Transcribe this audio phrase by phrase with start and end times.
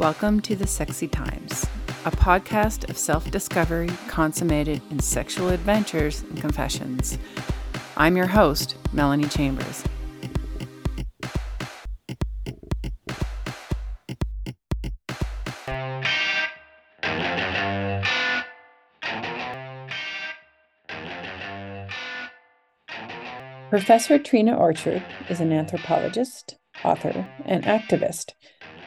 [0.00, 1.66] Welcome to The Sexy Times,
[2.06, 7.18] a podcast of self discovery consummated in sexual adventures and confessions.
[7.98, 9.84] I'm your host, Melanie Chambers.
[23.68, 28.32] Professor Treena Orchard is an anthropologist, author, and activist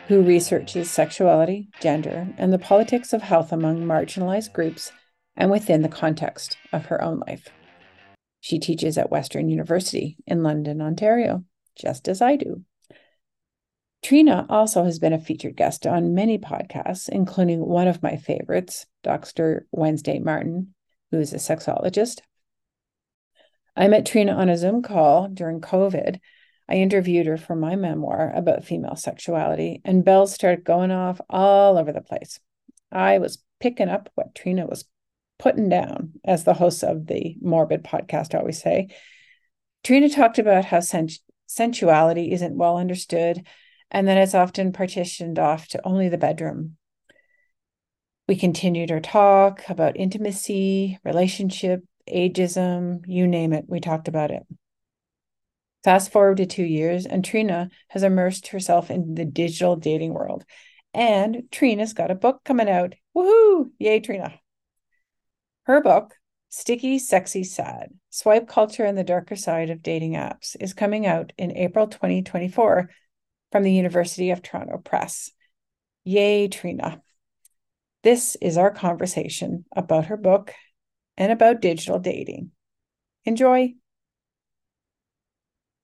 [0.08, 4.92] who researches sexuality, gender, and the politics of health among marginalized groups
[5.36, 7.48] and within the context of her own life.
[8.42, 11.44] She teaches at Western University in London, Ontario,
[11.80, 12.64] just as I do.
[14.04, 18.86] Treena also has been a featured guest on many podcasts, including one of my favorites,
[19.02, 19.66] Dr.
[19.72, 20.76] Wednesday Martin,
[21.12, 22.20] who is a sexologist.
[23.78, 26.20] I met Treena on a Zoom call during COVID
[26.74, 31.78] I interviewed her for my memoir about female sexuality, and bells started going off all
[31.78, 32.40] over the place.
[32.92, 34.86] I was picking up what Treena was
[35.38, 38.88] putting down, as the hosts of the Morbid podcast always say.
[39.84, 40.80] Treena talked about how
[41.46, 43.46] sensuality isn't well understood
[43.92, 46.78] and that it's often partitioned off to only the bedroom.
[48.28, 54.42] We continued our talk about intimacy, relationship, ageism, you name it, we talked about it.
[55.84, 60.46] Fast forward to two years, and Treena has immersed herself in the digital dating world.
[60.94, 62.94] And Treena's got a book coming out.
[63.16, 63.72] Woohoo!
[63.80, 64.40] Yay, Treena.
[65.64, 66.16] Her book,
[66.50, 71.34] Sticky, Sexy, Sad Swipe Culture and the Darker Side of Dating Apps, is coming out
[71.38, 72.90] in April 2024
[73.52, 75.32] from the University of Toronto Press.
[76.04, 77.02] Yay, Treena.
[78.04, 80.54] This is our conversation about her book
[81.18, 82.52] and about digital dating.
[83.26, 83.74] Enjoy.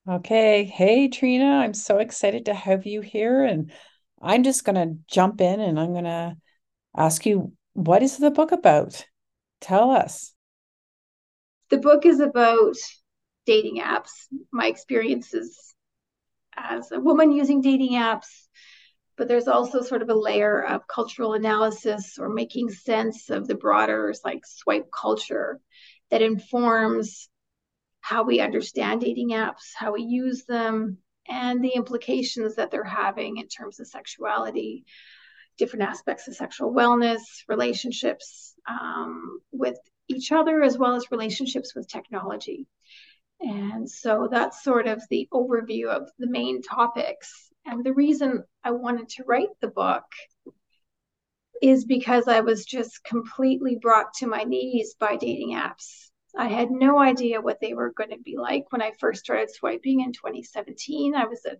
[0.10, 0.64] Okay.
[0.64, 3.44] Hey, Treena, I'm so excited to have you here.
[3.44, 3.72] And
[4.20, 6.36] I'm just going to jump in and I'm going to
[6.98, 9.06] ask you, what is the book about?
[9.62, 10.34] Tell us.
[11.70, 12.76] The book is about
[13.46, 14.10] dating apps,
[14.52, 15.76] my experiences
[16.58, 18.48] as a woman using dating apps,
[19.16, 23.56] but there's also sort of a layer of cultural analysis or making sense of the
[23.56, 25.60] broader like swipe culture
[26.10, 27.29] that informs
[28.10, 30.98] how we understand dating apps, how we use them,
[31.28, 34.84] and the implications that they're having in terms of sexuality,
[35.60, 39.78] different aspects of sexual wellness, relationships um, with
[40.08, 42.66] each other, as well as relationships with technology.
[43.42, 47.52] And so that's sort of the overview of the main topics.
[47.68, 50.06] And the reason I wanted to write the book
[51.62, 56.72] is because I was just completely brought to my knees by dating apps I had
[56.72, 60.14] no idea what they were going to be like when I first started swiping in
[60.14, 61.16] 2017.
[61.16, 61.58] I was a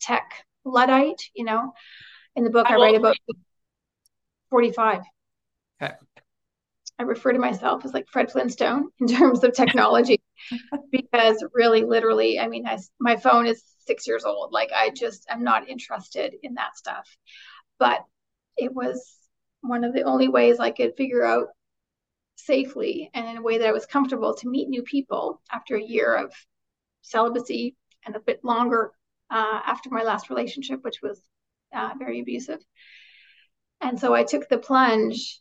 [0.00, 1.72] tech Luddite, you know.
[2.34, 3.16] In the book, I, I write about
[4.50, 5.02] 45.
[5.82, 5.94] Okay.
[6.98, 10.20] I refer to myself as like Fred Flintstone in terms of technology
[10.90, 14.52] because really, literally, I mean, I, my phone is six years old.
[14.52, 17.08] Like, I just am not interested in that stuff.
[17.78, 18.00] But
[18.56, 19.14] it was
[19.60, 21.48] one of the only ways I could figure out
[22.36, 25.82] safely and in a way that I was comfortable to meet new people after a
[25.82, 26.32] year of
[27.02, 28.92] celibacy and a bit longer
[29.30, 31.20] uh, after my last relationship, which was
[31.74, 32.60] uh, very abusive.
[33.80, 35.40] And so I took the plunge.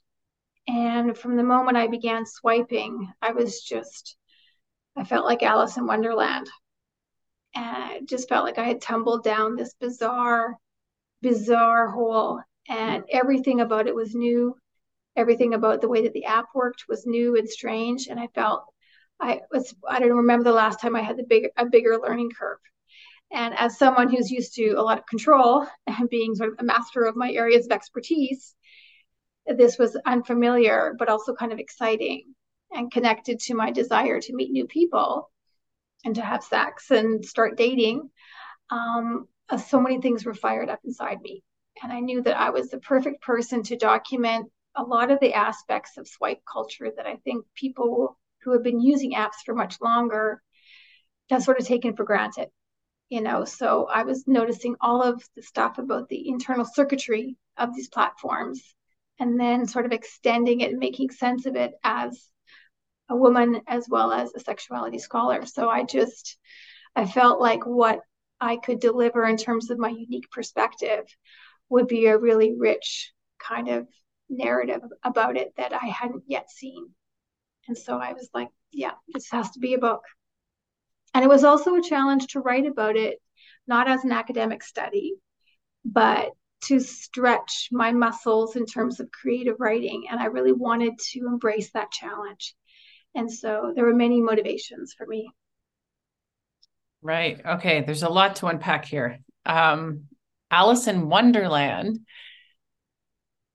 [0.68, 4.18] And from the moment I began swiping, I was just,
[4.96, 6.50] I felt like Alice in Wonderland.
[7.54, 10.56] And it just felt like I had tumbled down this bizarre,
[11.22, 12.42] bizarre hole.
[12.68, 14.56] And everything about it was new
[15.16, 18.08] everything about the way that the app worked was new and strange.
[18.08, 18.64] And i felt
[19.20, 22.32] i was i don't remember the last time i had the big a bigger learning
[22.38, 22.60] curve.
[23.32, 26.64] And as someone who's used to a lot of control and being sort of a
[26.64, 28.56] master of my areas of expertise
[29.48, 32.34] this was unfamiliar but also kind of exciting
[32.72, 35.32] and connected to my desire to meet new people
[36.04, 38.10] and to have sex and start dating.
[38.70, 39.28] Um,
[39.68, 41.44] so many things were fired up inside me.
[41.84, 45.34] And i knew that i was the perfect person to document a lot of the
[45.34, 49.82] aspects of swipe culture that I think people who have been using apps for much
[49.82, 50.42] longer
[51.30, 52.50] have sort of taken for granted.
[53.10, 57.76] You know, so I was noticing all of the stuff about the internal circuitry of
[57.76, 58.62] these platforms
[59.20, 62.30] and then sort of extending it and making sense of it as
[63.10, 65.46] a woman as well as a sexuality scholar.
[65.46, 66.38] So I just
[66.96, 68.00] I felt like what
[68.42, 71.06] I could deliver in terms of my unique perspective
[71.70, 73.88] would be a really rich kind of
[74.30, 76.90] narrative about it that I hadn't yet seen.
[77.68, 80.04] And so I was like, yeah, this has to be a book.
[81.14, 83.22] And it was also a challenge to write about it,
[83.68, 85.16] not as an academic study,
[85.84, 86.32] but
[86.66, 90.06] to stretch my muscles in terms of creative writing.
[90.10, 92.56] And I really wanted to embrace that challenge.
[93.14, 95.32] And so there were many motivations for me.
[97.02, 97.40] Right.
[97.46, 97.82] Okay.
[97.82, 99.20] There's a lot to unpack here.
[99.46, 100.06] Um,
[100.50, 102.00] Alice in Wonderland.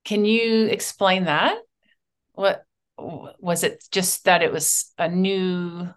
[0.03, 1.57] Can you explain that?
[2.33, 2.63] What
[2.97, 5.89] was it just that it was a new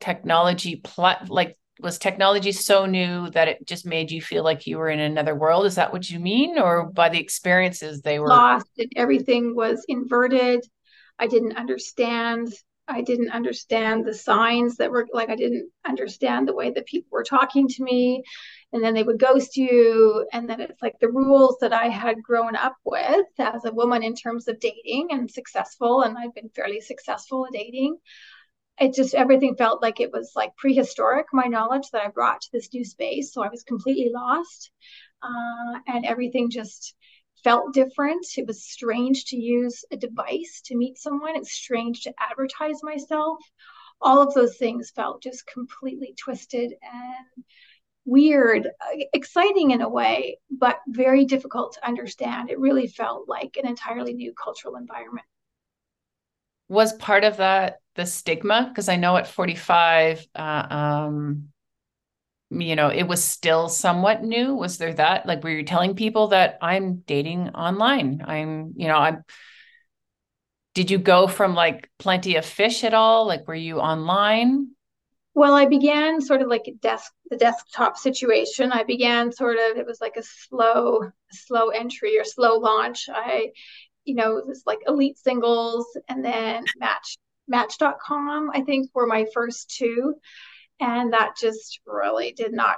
[0.00, 4.78] technology plat like was technology so new that it just made you feel like you
[4.78, 5.66] were in another world?
[5.66, 6.58] Is that what you mean?
[6.58, 10.64] Or by the experiences they were lost and everything was inverted.
[11.18, 12.52] I didn't understand
[12.88, 17.08] i didn't understand the signs that were like i didn't understand the way that people
[17.10, 18.22] were talking to me
[18.72, 22.22] and then they would ghost you and then it's like the rules that i had
[22.22, 26.50] grown up with as a woman in terms of dating and successful and i've been
[26.50, 27.96] fairly successful at dating.
[28.80, 32.48] It just everything felt like it was like prehistoric my knowledge that i brought to
[32.52, 34.72] this new space so i was completely lost
[35.22, 36.96] uh, and everything just
[37.44, 38.26] felt different.
[38.36, 41.36] It was strange to use a device to meet someone.
[41.36, 43.38] It's strange to advertise myself.
[44.00, 47.44] All of those things felt just completely twisted and
[48.06, 48.68] weird
[49.14, 52.50] exciting in a way but very difficult to understand.
[52.50, 55.26] It really felt like an entirely new cultural environment.
[56.68, 58.66] Was part of that the stigma?
[58.68, 61.48] Because i know at 45 uh, um
[62.60, 64.54] you know it was still somewhat new.
[64.54, 68.24] Was there that like were you telling people that i'm dating online?
[68.26, 69.24] I'm you know i'm
[70.74, 73.26] did you go from like plenty of fish at all?
[73.26, 74.68] Like were you online?
[75.34, 78.72] Well i began sort of like desk the desktop situation.
[78.72, 83.08] I began sort of it was like a slow slow entry or slow launch.
[83.12, 83.52] I
[84.04, 87.16] you know, it was like Elite Singles and then Match
[87.48, 90.14] Match.com, I think were my first two.
[90.84, 92.76] And that just really did not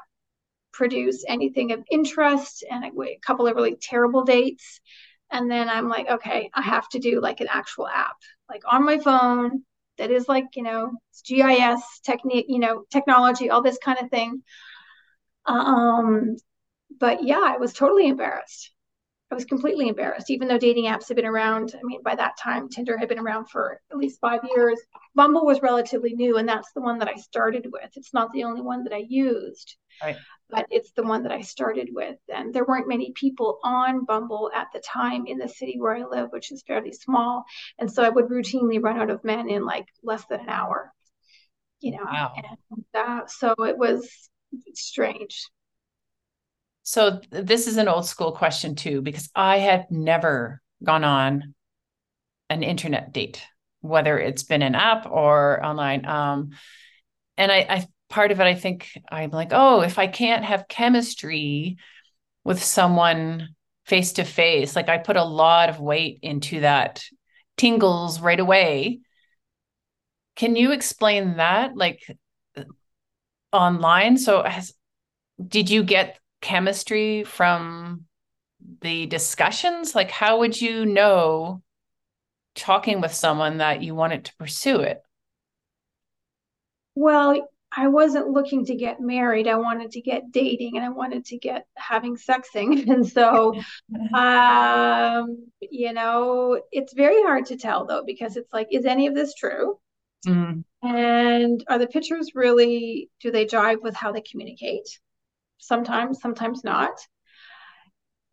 [0.72, 4.80] produce anything of interest and a, a couple of really terrible dates.
[5.32, 8.16] And then I'm like, okay, I have to do like an actual app,
[8.48, 9.64] like on my phone
[9.98, 10.92] that is like, you know,
[11.26, 14.42] GIS technique, you know, technology, all this kind of thing.
[15.46, 16.36] Um,
[17.00, 18.70] but yeah, I was totally embarrassed.
[19.30, 21.74] I was completely embarrassed, even though dating apps had been around.
[21.74, 24.80] I mean, by that time, Tinder had been around for at least five years.
[25.16, 27.90] Bumble was relatively new, and that's the one that I started with.
[27.96, 30.16] It's not the only one that I used, right.
[30.48, 32.16] but it's the one that I started with.
[32.32, 36.04] And there weren't many people on Bumble at the time in the city where I
[36.04, 37.44] live, which is fairly small.
[37.80, 40.92] And so I would routinely run out of men in like less than an hour,
[41.80, 42.04] you know.
[42.04, 42.32] Wow.
[42.36, 44.08] And uh, so it was
[44.74, 45.48] strange.
[46.88, 51.52] So this is an old school question too, because I had never gone on
[52.48, 53.42] an internet date,
[53.80, 56.06] whether it's been an app or online.
[56.06, 56.50] Um,
[57.36, 60.68] and I, I part of it, I think I'm like, oh, if I can't have
[60.68, 61.78] chemistry
[62.44, 63.48] with someone
[63.86, 67.02] face to face, like I put a lot of weight into that
[67.56, 69.00] tingles right away.
[70.36, 72.06] Can you explain that, like
[73.52, 74.18] online?
[74.18, 74.72] So, has,
[75.44, 78.04] did you get chemistry from
[78.80, 79.94] the discussions?
[79.94, 81.62] Like, how would you know
[82.54, 85.02] talking with someone that you wanted to pursue it?
[86.94, 89.46] Well, I wasn't looking to get married.
[89.46, 92.88] I wanted to get dating and I wanted to get having sexing.
[92.88, 93.54] And so,
[94.14, 99.14] um, you know, it's very hard to tell though, because it's like, is any of
[99.14, 99.78] this true?
[100.26, 100.64] Mm.
[100.82, 104.98] And are the pictures really, do they jive with how they communicate?
[105.58, 106.92] Sometimes, sometimes not.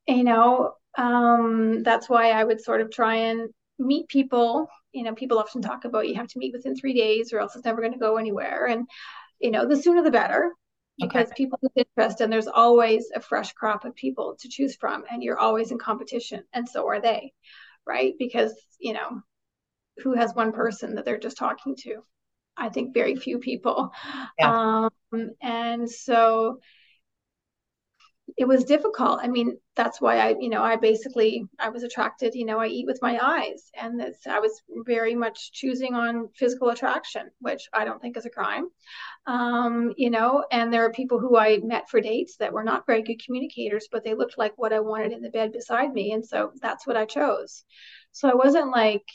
[0.08, 3.50] You know, um, that's why I would sort of try and
[3.80, 4.68] meet people.
[4.92, 7.56] You know, people often talk about you have to meet within three days or else
[7.56, 8.68] it's never going to go anywhere.
[8.68, 8.88] And,
[9.40, 10.52] you know, the sooner the better
[11.00, 11.36] because okay.
[11.36, 15.24] people with interest and there's always a fresh crop of people to choose from and
[15.24, 17.34] you're always in competition and so are they
[17.86, 19.22] right because you know
[20.04, 22.04] who has one person that they're just talking to
[22.58, 23.92] i think very few people
[24.38, 24.90] yeah.
[25.14, 26.60] um, and so
[28.38, 29.20] it was difficult.
[29.22, 32.36] I mean, that's why I, you know, I basically I was attracted.
[32.36, 36.30] You know, I eat with my eyes, and this I was very much choosing on
[36.36, 38.68] physical attraction, which I don't think is a crime.
[39.28, 42.86] Um, you know, and there are people who I met for dates that were not
[42.88, 46.12] very good communicators, but they looked like what I wanted in the bed beside me,
[46.14, 47.64] and so that's what I chose.
[48.12, 49.06] So I wasn't like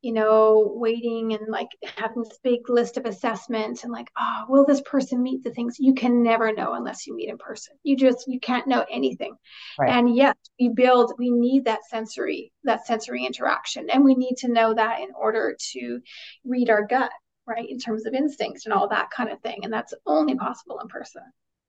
[0.00, 4.64] you know, waiting and like having this big list of assessments and like, oh, will
[4.64, 7.74] this person meet the things you can never know unless you meet in person.
[7.82, 9.34] You just you can't know anything.
[9.78, 9.90] Right.
[9.90, 13.90] And yes, we build, we need that sensory, that sensory interaction.
[13.90, 16.00] And we need to know that in order to
[16.44, 17.10] read our gut,
[17.44, 17.68] right?
[17.68, 19.60] In terms of instincts and all that kind of thing.
[19.64, 21.22] And that's only possible in person.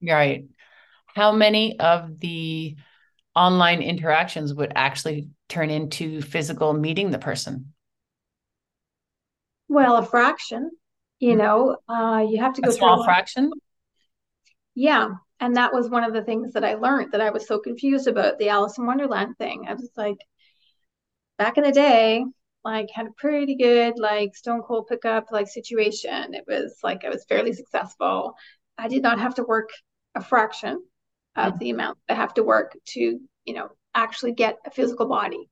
[0.07, 0.45] Right.
[1.07, 2.75] How many of the
[3.35, 7.73] online interactions would actually turn into physical meeting the person?
[9.69, 10.71] Well, a fraction,
[11.19, 11.37] you mm-hmm.
[11.37, 13.51] know, uh, you have to go a small fraction.
[14.75, 17.59] Yeah, and that was one of the things that I learned that I was so
[17.59, 19.65] confused about the Alice in Wonderland thing.
[19.67, 20.17] I was like,
[21.37, 22.25] back in the day,
[22.63, 26.33] like had a pretty good like stone cold pickup like situation.
[26.33, 28.35] It was like I was fairly successful.
[28.77, 29.69] I did not have to work
[30.15, 30.83] a fraction
[31.35, 31.59] of mm-hmm.
[31.59, 32.99] the amount I have to work to,
[33.45, 35.49] you know, actually get a physical body.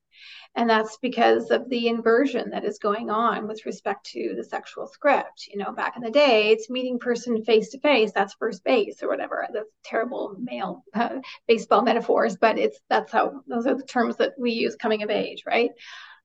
[0.58, 4.88] And that's because of the inversion that is going on with respect to the sexual
[4.88, 5.48] script.
[5.52, 8.12] You know, back in the day, it's meeting person face to face.
[8.12, 9.48] That's first base or whatever.
[9.54, 14.34] That's terrible male uh, baseball metaphors, but it's that's how those are the terms that
[14.36, 15.70] we use coming of age, right?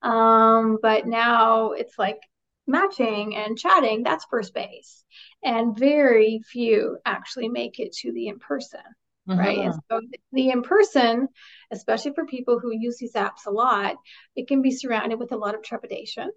[0.01, 2.21] Um, but now it's like
[2.67, 4.03] matching and chatting.
[4.03, 5.05] That's first base,
[5.45, 8.81] and very few actually make it to the in person
[9.29, 9.39] mm-hmm.
[9.39, 9.59] right?
[9.59, 10.01] And so
[10.33, 11.29] the in person,
[11.71, 13.97] especially for people who use these apps a lot,
[14.37, 16.31] it can be surrounded with a lot of trepidation.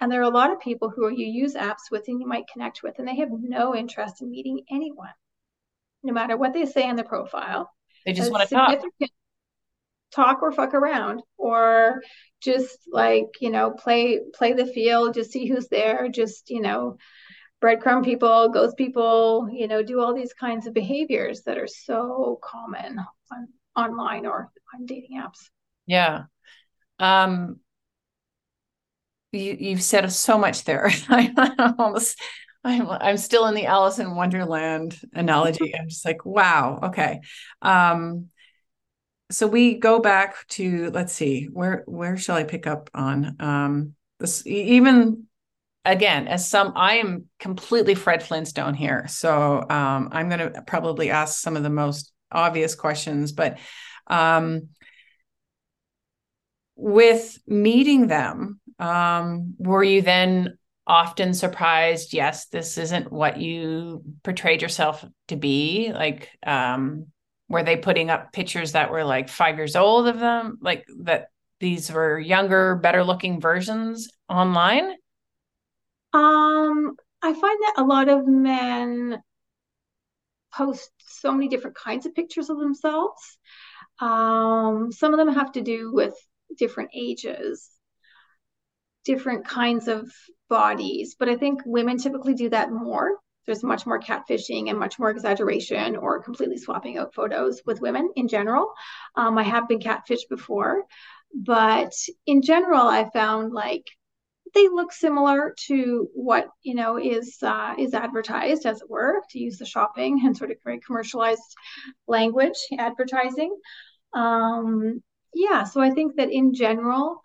[0.00, 2.48] And there are a lot of people who you use apps with and you might
[2.52, 5.12] connect with, and they have no interest in meeting anyone,
[6.02, 7.70] no matter what they say in the profile.
[8.04, 8.80] They just want to talk.
[10.14, 12.02] Talk or fuck around, or
[12.42, 16.98] just like you know, play play the field, just see who's there, just you know,
[17.62, 22.38] breadcrumb people, ghost people, you know, do all these kinds of behaviors that are so
[22.42, 22.98] common
[23.30, 25.48] on online or on dating apps.
[25.86, 26.24] Yeah.
[26.98, 27.60] Um
[29.32, 30.90] you you've said so much there.
[31.08, 32.20] I almost
[32.64, 35.74] I'm I'm still in the Alice in Wonderland analogy.
[35.74, 37.20] I'm just like, wow, okay.
[37.62, 38.28] Um
[39.30, 43.94] so we go back to let's see, where where shall I pick up on um
[44.18, 45.26] this even
[45.84, 49.06] again, as some, I am completely Fred Flintstone here.
[49.08, 53.58] So um, I'm going to probably ask some of the most obvious questions, but
[54.06, 54.68] um,
[56.76, 62.12] with meeting them, um, were you then often surprised?
[62.12, 65.92] Yes, this isn't what you portrayed yourself to be.
[65.92, 67.06] Like, um,
[67.48, 70.58] were they putting up pictures that were like five years old of them?
[70.60, 71.26] Like that
[71.60, 74.94] these were younger, better looking versions online?
[76.12, 79.22] Um, I find that a lot of men
[80.54, 83.38] post so many different kinds of pictures of themselves.
[84.00, 86.14] Um, some of them have to do with
[86.58, 87.70] different ages,
[89.04, 90.10] different kinds of
[90.48, 93.18] bodies, but I think women typically do that more.
[93.46, 98.12] There's much more catfishing and much more exaggeration or completely swapping out photos with women
[98.14, 98.72] in general.
[99.16, 100.84] Um, I have been catfished before,
[101.34, 101.92] but
[102.26, 103.86] in general, I found like
[104.54, 109.38] they look similar to what you know is uh, is advertised, as it were, to
[109.38, 111.56] use the shopping and sort of very commercialized
[112.06, 113.56] language advertising.
[114.12, 115.02] Um,
[115.34, 117.22] yeah, so I think that in general,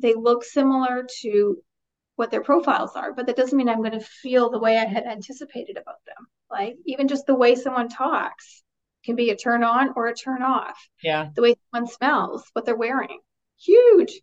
[0.00, 1.56] they look similar to
[2.16, 4.84] what their profiles are, but that doesn't mean I'm going to feel the way I
[4.84, 6.26] had anticipated about them.
[6.50, 8.62] Like even just the way someone talks
[9.04, 10.78] can be a turn on or a turn off.
[11.02, 11.30] Yeah.
[11.34, 13.20] The way someone smells, what they're wearing.
[13.58, 14.20] Huge.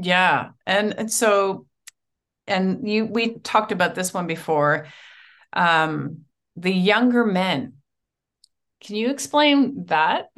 [0.00, 0.50] Yeah.
[0.64, 1.66] And and so
[2.46, 4.86] and you we talked about this one before.
[5.52, 6.24] Um
[6.56, 7.74] the younger men.
[8.80, 10.30] Can you explain that?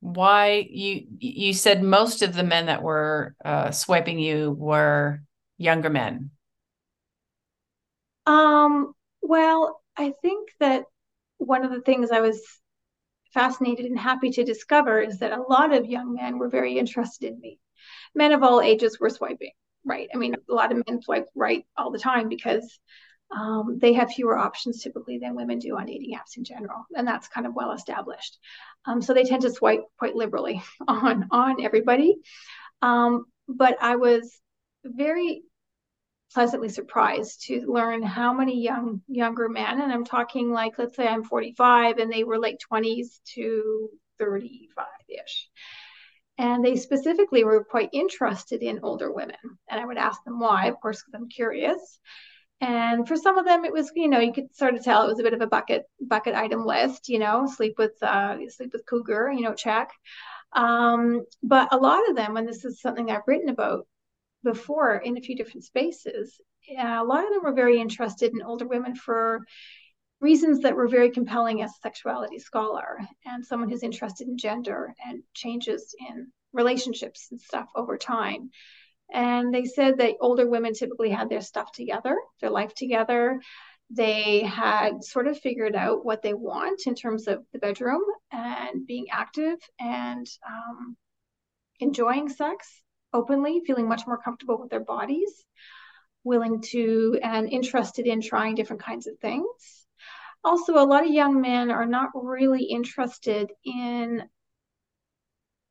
[0.00, 5.20] Why you you said most of the men that were uh, swiping you were
[5.58, 6.30] younger men?
[8.26, 10.84] Um, well, I think that
[11.38, 12.40] one of the things I was
[13.34, 17.32] fascinated and happy to discover is that a lot of young men were very interested
[17.32, 17.58] in me
[18.16, 19.52] men of all ages were swiping
[19.86, 20.08] right.
[20.12, 22.78] I mean, a lot of men swipe right all the time because
[23.34, 27.06] um, they have fewer options typically than women do on dating apps in general, and
[27.06, 28.38] that's kind of well established.
[28.84, 32.16] Um, so they tend to swipe quite liberally on on everybody.
[32.82, 34.38] Um, but I was
[34.84, 35.42] very
[36.34, 41.06] pleasantly surprised to learn how many young younger men, and I'm talking like let's say
[41.06, 45.48] I'm 45 and they were late 20s to 35 ish
[46.38, 49.36] and they specifically were quite interested in older women.
[49.70, 51.98] And I would ask them why, of course, because I'm curious.
[52.60, 55.08] And for some of them, it was, you know, you could sort of tell it
[55.08, 58.70] was a bit of a bucket bucket item list, you know, sleep with uh, sleep
[58.72, 59.90] with cougar, you know, check.
[60.52, 63.86] Um, but a lot of them, and this is something I've written about
[64.42, 66.40] before in a few different spaces,
[66.78, 69.44] a lot of them were very interested in older women for
[70.26, 74.92] reasons that were very compelling as a sexuality scholar and someone who's interested in gender
[75.06, 78.50] and changes in relationships and stuff over time.
[79.12, 83.40] And they said that older women typically had their stuff together, their life together.
[83.88, 88.02] They had sort of figured out what they want in terms of the bedroom
[88.32, 90.96] and being active and um,
[91.78, 95.44] enjoying sex openly, feeling much more comfortable with their bodies,
[96.24, 99.75] willing to and interested in trying different kinds of things.
[100.46, 104.22] Also, a lot of young men are not really interested in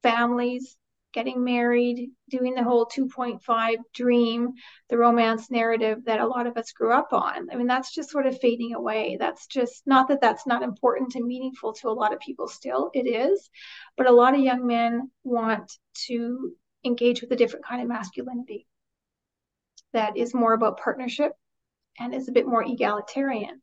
[0.04, 0.76] families
[1.14, 4.50] getting married, doing the whole 2.5 dream,
[4.90, 7.50] the romance narrative that a lot of us grew up on.
[7.50, 9.16] I mean, that's just sort of fading away.
[9.18, 12.92] That's just not that that's not important and meaningful to a lot of people still,
[12.94, 13.50] it is.
[13.96, 15.72] But a lot of young men want
[16.08, 16.52] to
[16.84, 18.68] engage with a different kind of masculinity
[19.94, 21.32] that is more about partnership
[21.98, 23.62] and is a bit more egalitarian.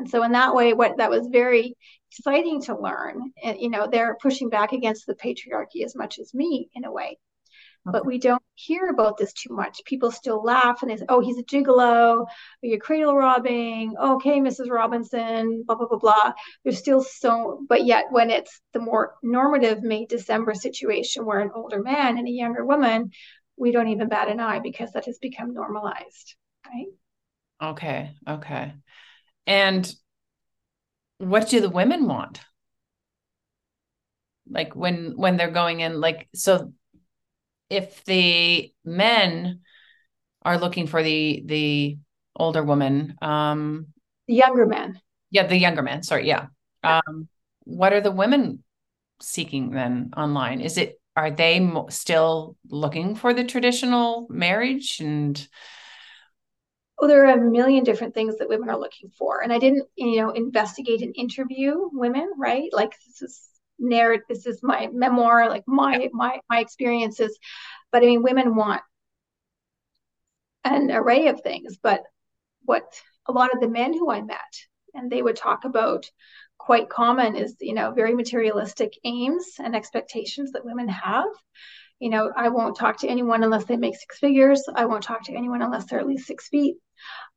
[0.00, 1.76] And so in that way, what that was very
[2.10, 6.32] exciting to learn, and you know, they're pushing back against the patriarchy as much as
[6.32, 7.18] me in a way.
[7.86, 7.92] Okay.
[7.92, 9.82] But we don't hear about this too much.
[9.84, 12.26] People still laugh and they say, oh, he's a gigolo,
[12.62, 14.70] you're cradle robbing, okay, Mrs.
[14.70, 16.32] Robinson, blah, blah, blah, blah.
[16.64, 21.50] There's still so, but yet when it's the more normative May December situation where an
[21.54, 23.10] older man and a younger woman,
[23.58, 26.86] we don't even bat an eye because that has become normalized, right?
[27.62, 28.72] Okay, okay.
[29.46, 29.92] And
[31.18, 32.40] what do the women want?
[34.48, 36.72] Like when when they're going in like so
[37.68, 39.60] if the men
[40.42, 41.98] are looking for the the
[42.36, 43.88] older woman um
[44.26, 45.00] the younger men.
[45.30, 46.46] Yeah the younger man sorry yeah.
[46.82, 47.28] Um
[47.64, 48.64] what are the women
[49.20, 50.60] seeking then online?
[50.60, 55.46] Is it are they mo- still looking for the traditional marriage and
[57.00, 59.42] oh, there are a million different things that women are looking for.
[59.42, 62.68] And I didn't, you know, investigate and interview women, right?
[62.72, 67.38] Like this is narrative, this is my memoir, like my my my experiences.
[67.90, 68.82] But I mean, women want
[70.64, 71.78] an array of things.
[71.82, 72.02] But
[72.64, 72.84] what
[73.26, 74.38] a lot of the men who I met,
[74.94, 76.10] and they would talk about
[76.58, 81.24] quite common is, you know, very materialistic aims and expectations that women have
[82.00, 84.64] you know, I won't talk to anyone unless they make six figures.
[84.74, 86.76] I won't talk to anyone unless they're at least six feet.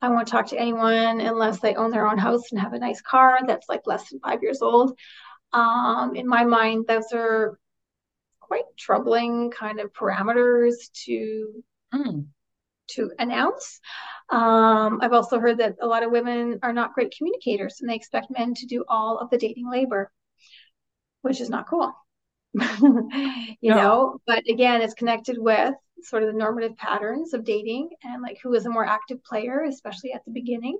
[0.02, 3.02] I won't talk to anyone unless they own their own house and have a nice
[3.02, 4.98] car that's like less than five years old.
[5.52, 7.60] Um, in my mind, those are
[8.40, 12.26] quite troubling kind of parameters to mm.
[12.92, 13.82] to announce.
[14.30, 17.96] Um, I've also heard that a lot of women are not great communicators and they
[17.96, 20.10] expect men to do all of the dating labor,
[21.22, 21.94] which is not cool.
[23.62, 23.76] you no.
[23.76, 28.40] know, but again, it's connected with sort of the normative patterns of dating and like
[28.42, 30.78] who is a more active player, especially at the beginning.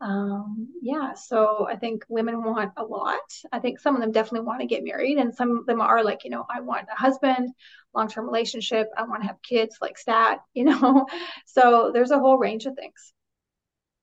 [0.00, 3.20] Um, yeah, so I think women want a lot.
[3.52, 6.02] I think some of them definitely want to get married, and some of them are
[6.04, 7.50] like, you know, I want a husband,
[7.94, 11.06] long term relationship, I want to have kids, like stat, you know.
[11.46, 13.12] So there's a whole range of things.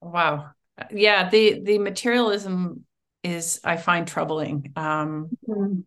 [0.02, 0.52] Wow.
[0.92, 2.86] Yeah, the the materialism
[3.24, 4.74] is I find troubling.
[4.76, 5.82] Um, mm-hmm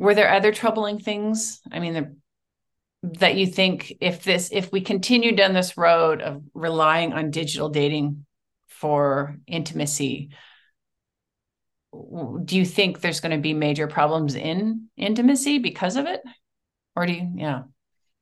[0.00, 1.60] were there other troubling things?
[1.70, 2.16] I mean
[3.02, 7.68] that you think if this if we continue down this road of relying on digital
[7.68, 8.26] dating
[8.68, 10.30] for intimacy
[12.44, 16.20] do you think there's going to be major problems in intimacy because of it?
[16.94, 17.62] Or do you yeah.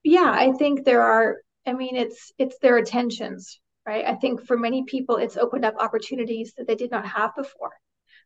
[0.02, 1.36] Yeah i think there are
[1.66, 4.04] i mean it's it's their attentions right?
[4.04, 7.72] I think for many people it's opened up opportunities that they did not have before.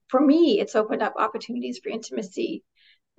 [0.09, 2.65] For me it's opened up opportunities for intimacy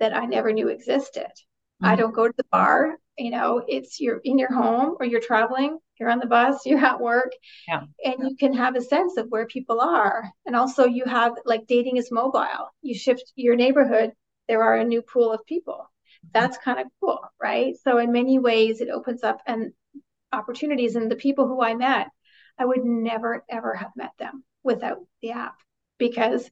[0.00, 1.26] that I never knew existed.
[1.26, 1.86] Mm-hmm.
[1.86, 2.96] I don't go to the bar.
[3.18, 6.84] You know, it's you're in your home or you're traveling, you're on the bus, you're
[6.84, 7.32] at work,
[7.68, 7.82] yeah.
[8.04, 10.28] and you can have a sense of where people are.
[10.46, 12.72] And also, you have like dating is mobile.
[12.82, 14.12] You shift your neighborhood,
[14.48, 15.90] there are a new pool of people.
[16.32, 17.74] That's kind of cool, right?
[17.84, 19.72] So, in many ways, it opens up and
[20.32, 20.96] opportunities.
[20.96, 22.08] And the people who I met,
[22.58, 25.56] I would never ever have met them without the app
[25.98, 26.50] because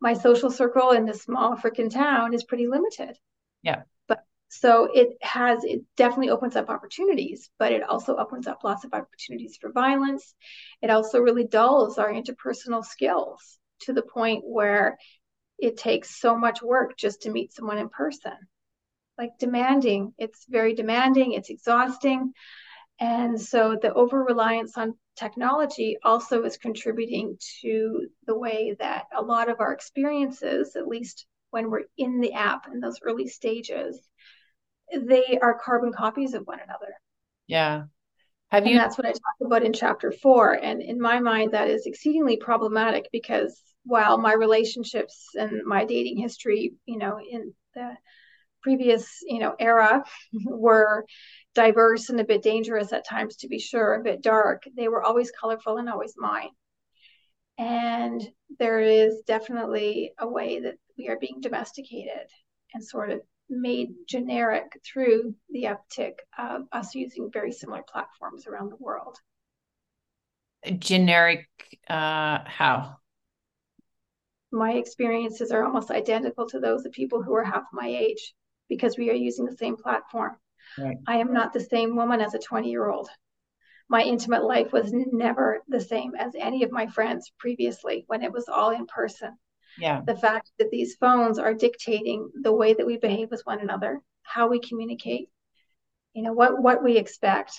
[0.00, 3.16] my social circle in this small freaking town is pretty limited.
[3.62, 3.82] Yeah.
[4.08, 8.84] But so it has, it definitely opens up opportunities, but it also opens up lots
[8.84, 10.34] of opportunities for violence.
[10.82, 14.98] It also really dulls our interpersonal skills to the point where
[15.58, 18.32] it takes so much work just to meet someone in person.
[19.16, 22.32] Like demanding, it's very demanding, it's exhausting.
[22.98, 29.22] And so the over reliance on technology also is contributing to the way that a
[29.22, 34.00] lot of our experiences, at least when we're in the app in those early stages,
[34.94, 36.94] they are carbon copies of one another.
[37.46, 37.84] Yeah.
[38.50, 38.72] Have you?
[38.72, 40.52] And that's what I talk about in chapter four.
[40.52, 46.18] And in my mind, that is exceedingly problematic because while my relationships and my dating
[46.18, 47.96] history, you know, in the
[48.62, 50.04] previous, you know, era
[50.44, 51.04] were
[51.54, 54.62] diverse and a bit dangerous at times to be sure, a bit dark.
[54.76, 56.50] They were always colorful and always mine.
[57.58, 58.22] And
[58.58, 62.26] there is definitely a way that we are being domesticated
[62.74, 68.70] and sort of made generic through the uptick of us using very similar platforms around
[68.70, 69.18] the world.
[70.78, 71.48] Generic,
[71.88, 72.96] uh, how?
[74.50, 78.34] My experiences are almost identical to those of people who are half my age
[78.74, 80.36] because we are using the same platform.
[80.78, 80.96] Right.
[81.06, 83.08] I am not the same woman as a 20 year old.
[83.88, 88.32] My intimate life was never the same as any of my friends previously when it
[88.32, 89.36] was all in person
[89.78, 93.60] yeah the fact that these phones are dictating the way that we behave with one
[93.60, 95.28] another how we communicate
[96.14, 97.52] you know what what we expect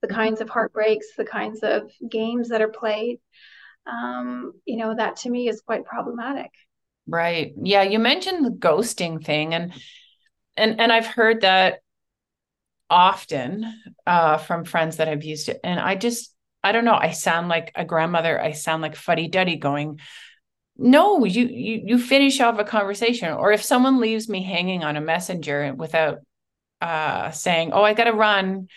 [0.00, 3.18] the kinds of heartbreaks the kinds of games that are played
[3.86, 6.50] um, you know that to me is quite problematic
[7.06, 9.72] right yeah you mentioned the ghosting thing and
[10.56, 11.80] and and i've heard that
[12.90, 13.64] often
[14.06, 17.48] uh, from friends that have used it and i just i don't know i sound
[17.48, 19.98] like a grandmother i sound like fuddy duddy going
[20.76, 24.96] no you, you you finish off a conversation or if someone leaves me hanging on
[24.96, 26.18] a messenger without
[26.82, 28.68] uh saying oh i gotta run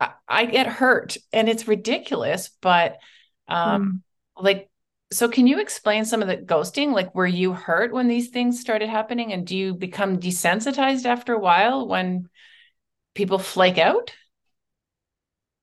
[0.00, 2.96] I, I get hurt and it's ridiculous but
[3.48, 4.02] um
[4.38, 4.42] mm.
[4.42, 4.70] like
[5.12, 6.92] so can you explain some of the ghosting?
[6.92, 9.32] Like were you hurt when these things started happening?
[9.32, 12.28] And do you become desensitized after a while when
[13.14, 14.12] people flake out?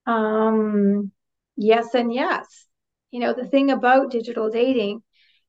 [0.06, 1.12] Um
[1.56, 2.66] yes and yes.
[3.12, 5.04] You know the thing about digital dating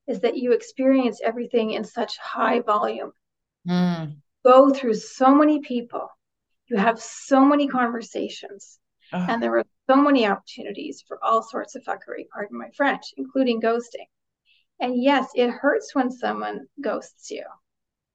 [0.06, 3.12] is that you experience everything in such high volume.
[3.68, 4.16] Mm.
[4.44, 6.08] Go through so many people,
[6.66, 8.78] you have so many conversations,
[9.12, 9.26] uh.
[9.28, 13.60] and there were so many opportunities for all sorts of fuckery, pardon my French, including
[13.60, 14.06] ghosting.
[14.80, 17.44] And yes, it hurts when someone ghosts you.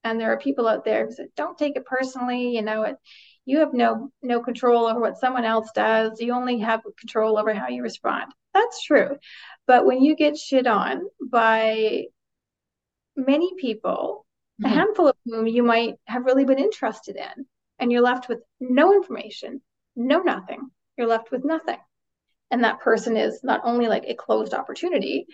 [0.03, 2.97] And there are people out there who say, don't take it personally, you know, it
[3.45, 6.19] you have no no control over what someone else does.
[6.19, 8.31] You only have control over how you respond.
[8.53, 9.17] That's true.
[9.67, 12.05] But when you get shit on by
[13.15, 14.25] many people,
[14.61, 14.71] mm-hmm.
[14.71, 17.45] a handful of whom you might have really been interested in,
[17.79, 19.61] and you're left with no information,
[19.95, 21.79] no nothing, you're left with nothing.
[22.51, 25.25] And that person is not only like a closed opportunity,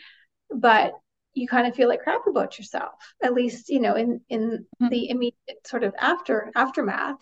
[0.50, 0.94] but
[1.34, 2.94] you kind of feel like crap about yourself,
[3.24, 4.90] at least, you know, in in mm-hmm.
[4.90, 7.20] the immediate sort of after aftermath.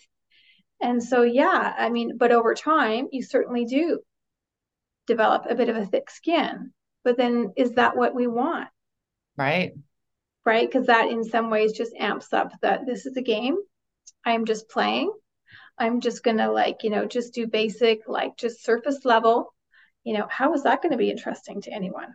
[0.80, 4.00] And so yeah, I mean, but over time you certainly do
[5.06, 6.72] develop a bit of a thick skin
[7.04, 8.68] but then is that what we want
[9.36, 9.72] right
[10.44, 13.56] right because that in some ways just amps up that this is a game
[14.24, 15.12] i'm just playing
[15.80, 19.52] i'm just gonna like you know just do basic like just surface level
[20.04, 22.14] you know how is that going to be interesting to anyone?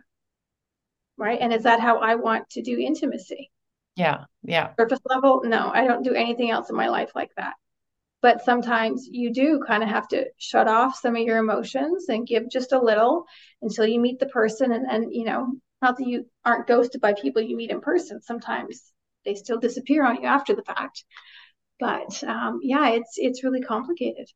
[1.16, 1.38] Right?
[1.40, 3.50] And is that how i want to do intimacy?
[3.94, 4.72] Yeah yeah.
[4.78, 5.42] Surface level?
[5.44, 7.54] No i don't do anything else in my life like that.
[8.22, 12.26] But sometimes you do kind of have to shut off some of your emotions and
[12.26, 13.26] give just a little
[13.62, 14.72] until you meet the person.
[14.72, 18.20] And then you know not that you aren't ghosted by people you meet in person.
[18.20, 18.92] Sometimes
[19.24, 21.04] they still disappear on you after the fact
[21.78, 24.28] but um, yeah it's it's really complicated.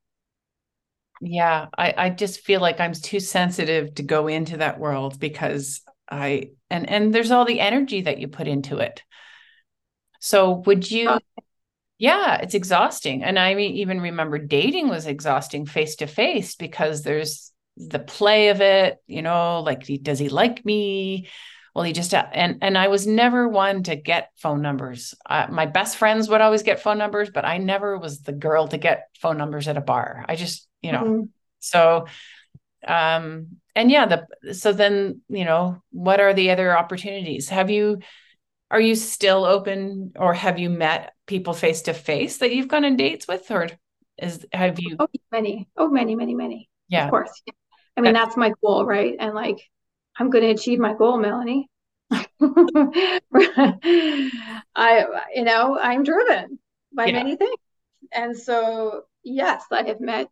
[1.21, 5.83] Yeah I, I just feel like i'm too sensitive to go into that world because
[6.11, 9.03] i and and there's all the energy that you put into it.
[10.21, 11.19] So would you uh,
[11.99, 13.23] yeah it's exhausting.
[13.23, 18.61] And i even remember dating was exhausting face to face because there's the play of
[18.61, 21.29] it you know like does he like me
[21.75, 25.15] well he just and and i was never one to get phone numbers.
[25.29, 28.69] Uh, my best friends would always get phone numbers but i never was the girl
[28.69, 30.25] to get phone numbers at a bar.
[30.29, 31.03] I just you know.
[31.05, 31.23] Mm-hmm.
[31.61, 32.07] so
[32.87, 37.49] um and yeah the so then you know what are the other opportunities?
[37.49, 37.99] Have you
[38.71, 42.85] are you still open or have you met people face to face that you've gone
[42.85, 43.69] on dates with or
[44.19, 45.69] is have you oh many.
[45.77, 46.69] Oh many many many.
[46.89, 47.05] Yeah.
[47.05, 47.31] of course
[47.97, 49.15] i mean that's my goal right?
[49.19, 49.61] And like
[50.21, 51.69] i'm going to achieve my goal melanie.
[54.75, 55.05] I
[55.35, 56.59] you know i'm driven
[56.93, 57.13] by yeah.
[57.13, 57.57] many things.
[58.13, 60.29] And so yes i have met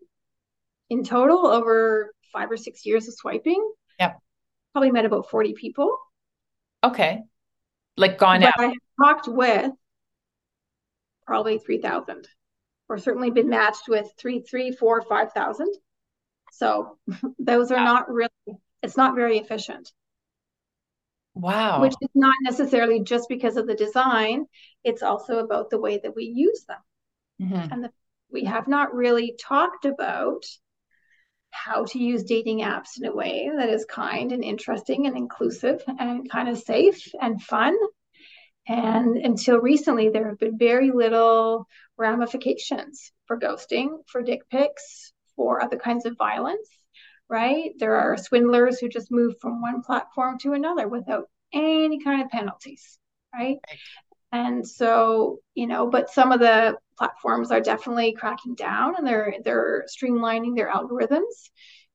[0.91, 3.73] in total over five or six years of swiping.
[3.99, 4.13] Yeah
[4.73, 5.99] probably met about 40 people.
[6.85, 7.23] Okay.
[7.97, 8.55] Like gone but out.
[8.59, 9.73] I have talked with
[11.27, 12.29] probably 3,000
[12.89, 15.67] or certainly been matched with three, three, four, 5,000.
[16.53, 16.99] So
[17.39, 18.31] those are not really,
[18.83, 19.93] it's not very efficient.
[21.35, 21.83] Wow.
[21.83, 24.47] Which is not necessarily just because of the design,
[24.83, 26.79] it's also about the way that we use them.
[27.41, 27.73] Mm-hmm.
[27.73, 27.91] And the,
[28.31, 30.45] we have not really talked about
[31.51, 35.83] how to use dating apps in a way that is kind and interesting and inclusive
[35.87, 37.77] and kind of safe and fun.
[38.67, 45.63] And until recently, there have been very little ramifications for ghosting, for dick pics, for
[45.63, 46.69] other kinds of violence,
[47.29, 47.73] right?
[47.79, 52.31] There are swindlers who just move from one platform to another without any kind of
[52.31, 52.99] penalties,
[53.35, 53.59] right?
[54.33, 59.37] And so, you know, but some of the platforms are definitely cracking down and they're
[59.45, 61.51] they're streamlining their algorithms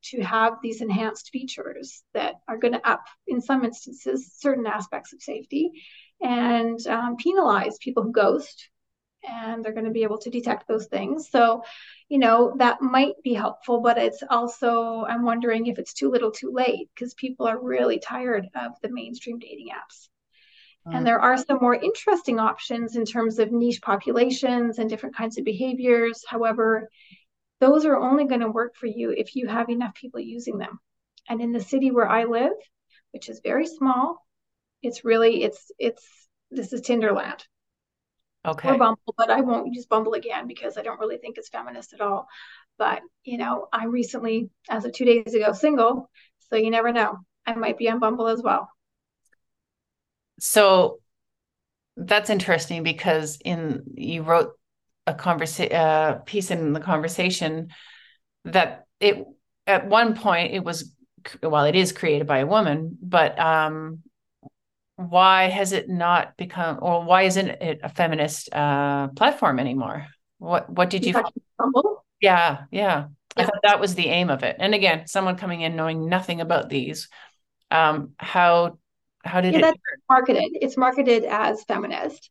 [0.06, 5.13] to have these enhanced features that are going to up in some instances certain aspects
[5.13, 5.72] of safety
[6.22, 8.69] and um, penalize people who ghost
[9.27, 11.29] and they're going to be able to detect those things.
[11.29, 11.63] So
[12.09, 16.29] you know that might be helpful but it's also i'm wondering if it's too little
[16.29, 20.09] too late because people are really tired of the mainstream dating apps.
[20.86, 21.05] And mm.
[21.05, 25.45] there are some more interesting options in terms of niche populations and different kinds of
[25.45, 26.23] behaviors.
[26.27, 26.89] However
[27.59, 30.79] those are only going to work for you if you have enough people using them.
[31.29, 32.51] And in the city where i live
[33.12, 34.25] which is very small
[34.81, 36.05] it's really it's it's
[36.51, 37.45] this is tinderland
[38.45, 38.69] Okay.
[38.69, 41.93] Or Bumble, but I won't use Bumble again because I don't really think it's feminist
[41.93, 42.27] at all.
[42.77, 46.10] But you know, I'm recently, as of two days ago, single,
[46.49, 47.19] so you never know.
[47.45, 48.69] I might be on Bumble as well.
[50.39, 50.99] So
[51.95, 54.53] that's interesting because in you wrote
[55.06, 57.69] a conversation uh, piece in the conversation
[58.45, 59.25] that it
[59.67, 60.93] at one point it was
[61.41, 63.99] well it is created by a woman but um
[64.95, 70.08] why has it not become or why isn't it a feminist uh, platform anymore?
[70.38, 71.13] What what did you,
[72.21, 73.06] yeah, yeah.
[73.36, 74.58] I thought that was the aim of it.
[74.60, 77.10] And again someone coming in knowing nothing about these
[77.71, 78.77] um how
[79.23, 79.79] how did yeah, it
[80.10, 80.49] marketed.
[80.62, 82.29] It's marketed as feminist.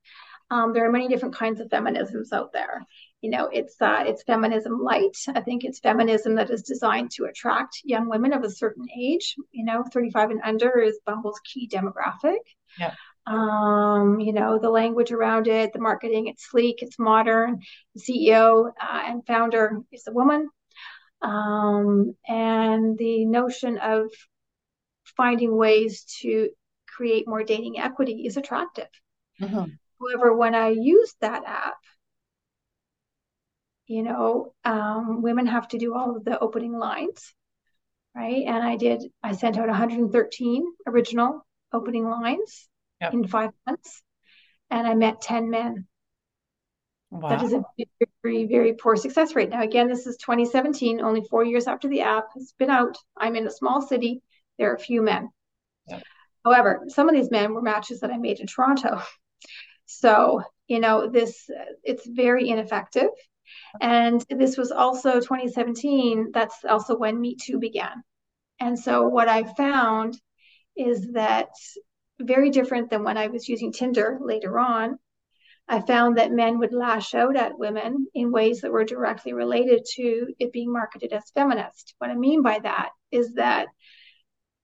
[0.51, 2.85] Um, there are many different kinds of feminisms out there
[3.23, 5.17] you know it's uh, it's feminism light.
[5.29, 9.37] I think it's feminism that is designed to attract young women of a certain age
[9.53, 12.39] you know 35 and under is bumble's key demographic.
[12.79, 12.95] Yeah.
[13.25, 17.61] Um, you know the language around it the marketing it's sleek it's modern.
[17.95, 20.51] The ceo uh, and founder is a woman.
[21.23, 24.11] Um, and the notion of
[25.17, 26.49] finding ways to
[26.89, 28.89] create more dating equity is attractive.
[29.41, 29.65] Mm-hmm.
[29.99, 31.79] however when i used that app
[33.87, 37.35] you know, um, women have to do all of the opening lines,
[38.15, 38.45] right?
[38.47, 42.69] And I did, I sent out 113 original opening lines
[43.01, 43.13] yep.
[43.13, 44.03] in five months,
[44.71, 45.87] and I met 10 men.
[47.11, 47.29] Wow.
[47.29, 47.63] That is a
[48.23, 49.51] very, very poor success rate.
[49.51, 52.97] Now, again, this is 2017, only four years after the app has been out.
[53.17, 54.23] I'm in a small city.
[54.59, 55.29] There are a few men.
[55.89, 56.03] Yep.
[56.45, 59.03] However, some of these men were matches that I made in Toronto.
[59.85, 61.51] So, you know, this,
[61.83, 63.11] it's very ineffective.
[63.81, 66.31] And this was also 2017.
[66.33, 68.03] That's also when Me Too began.
[68.61, 70.21] And so what I found
[70.77, 71.49] is that
[72.21, 74.99] very different than when I was using Tinder later on.
[75.69, 79.85] I found that men would lash out at women in ways that were directly related
[79.95, 81.95] to it being marketed as feminist.
[81.99, 83.69] What I mean by that is that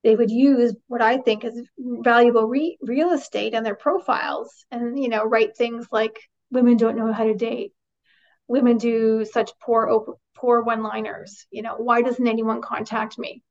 [0.03, 4.99] they would use what I think is valuable re- real estate on their profiles and
[4.99, 6.19] you know write things like
[6.51, 7.73] women don't know how to date
[8.49, 13.43] women do such poor op- poor one liners you know why doesn't anyone contact me?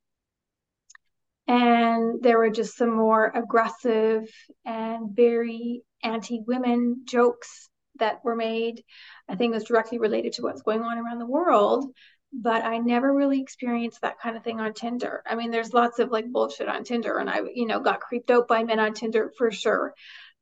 [1.50, 4.30] And there were just some more aggressive
[4.66, 8.84] and very anti-women jokes that were made.
[9.30, 11.86] I think it was directly related to what's going on around the world
[12.34, 15.24] but i never really experienced that kind of thing on tinder.
[15.26, 18.30] I mean there's lots of like bullshit on tinder and i you know got creeped
[18.30, 19.94] out by men on tinder for sure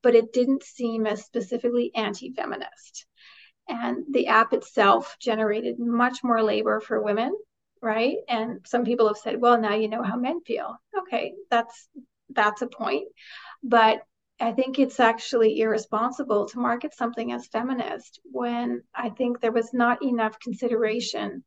[0.01, 3.05] but it didn't seem as specifically anti-feminist
[3.67, 7.35] and the app itself generated much more labor for women
[7.81, 8.17] right?
[8.27, 10.75] And some people have said well now you know how men feel.
[10.97, 11.87] Okay that's
[12.29, 13.07] that's a point.
[13.63, 14.01] But
[14.39, 19.73] i think it's actually irresponsible to market something as feminist when i think there was
[19.73, 21.41] not enough consideration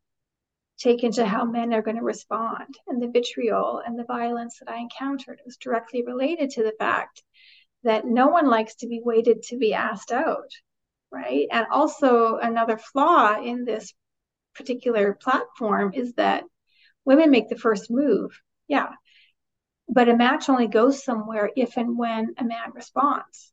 [0.78, 2.72] taken to how men are going to respond.
[2.86, 7.22] And the vitriol and the violence that i encountered was directly related to the fact
[7.82, 10.50] that no one likes to be waited to be asked out
[11.10, 11.46] right?
[11.50, 13.92] And also, another flaw in this
[14.54, 16.44] particular platform is that
[17.04, 18.40] women make the first move.
[18.66, 18.90] Yeah.
[19.88, 23.52] But a match only goes somewhere if and when a man responds.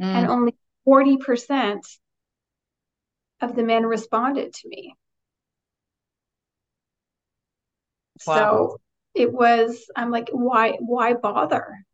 [0.00, 0.06] Mm.
[0.06, 0.54] And only
[0.86, 1.80] 40%
[3.40, 4.94] of the men responded to me.
[8.26, 8.34] Wow.
[8.34, 8.80] So
[9.14, 11.84] it was, I'm like, why, why bother?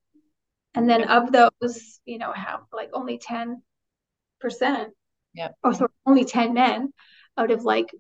[0.75, 3.63] And then of those, you know, have like only 10
[4.43, 4.91] percent.
[5.33, 5.49] Yeah.
[5.65, 6.93] Oh, so only ten men
[7.39, 7.91] out of like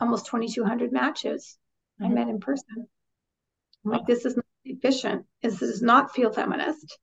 [0.00, 1.58] almost twenty two hundred matches
[2.00, 2.12] mm-hmm.
[2.12, 2.86] I met in person.
[3.84, 5.24] I'm like, this is not efficient.
[5.42, 6.98] This does not feel feminist.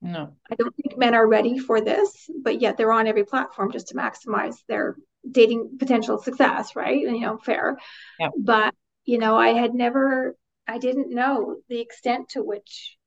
[0.00, 0.34] No.
[0.50, 3.88] I don't think men are ready for this, but yet they're on every platform just
[3.88, 4.96] to maximize their
[5.28, 7.04] dating potential success, right?
[7.04, 7.78] And, you know, fair.
[8.20, 8.28] Yeah.
[8.38, 8.74] But,
[9.04, 12.97] you know, I had never, I didn't know the extent to which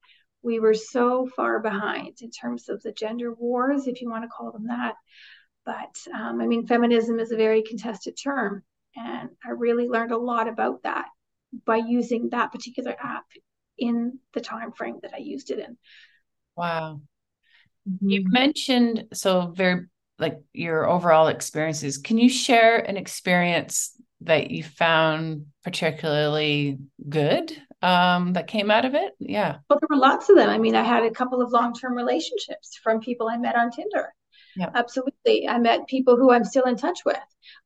[0.43, 4.29] we were so far behind in terms of the gender wars, if you want to
[4.29, 4.95] call them that.
[5.65, 8.63] But um, I mean, feminism is a very contested term,
[8.95, 11.05] and I really learned a lot about that
[11.65, 13.25] by using that particular app
[13.77, 15.77] in the time frame that I used it in.
[16.55, 17.01] Wow.
[17.89, 18.09] Mm-hmm.
[18.09, 19.85] You mentioned so very
[20.17, 21.97] like your overall experiences.
[21.97, 26.77] Can you share an experience that you found particularly
[27.09, 27.51] good
[27.81, 29.13] um, that came out of it?
[29.19, 29.57] Yeah.
[29.69, 30.49] Well, there were lots of them.
[30.49, 33.71] I mean, I had a couple of long term relationships from people I met on
[33.71, 34.13] Tinder.
[34.55, 34.69] Yeah.
[34.75, 35.47] Absolutely.
[35.47, 37.17] I met people who I'm still in touch with.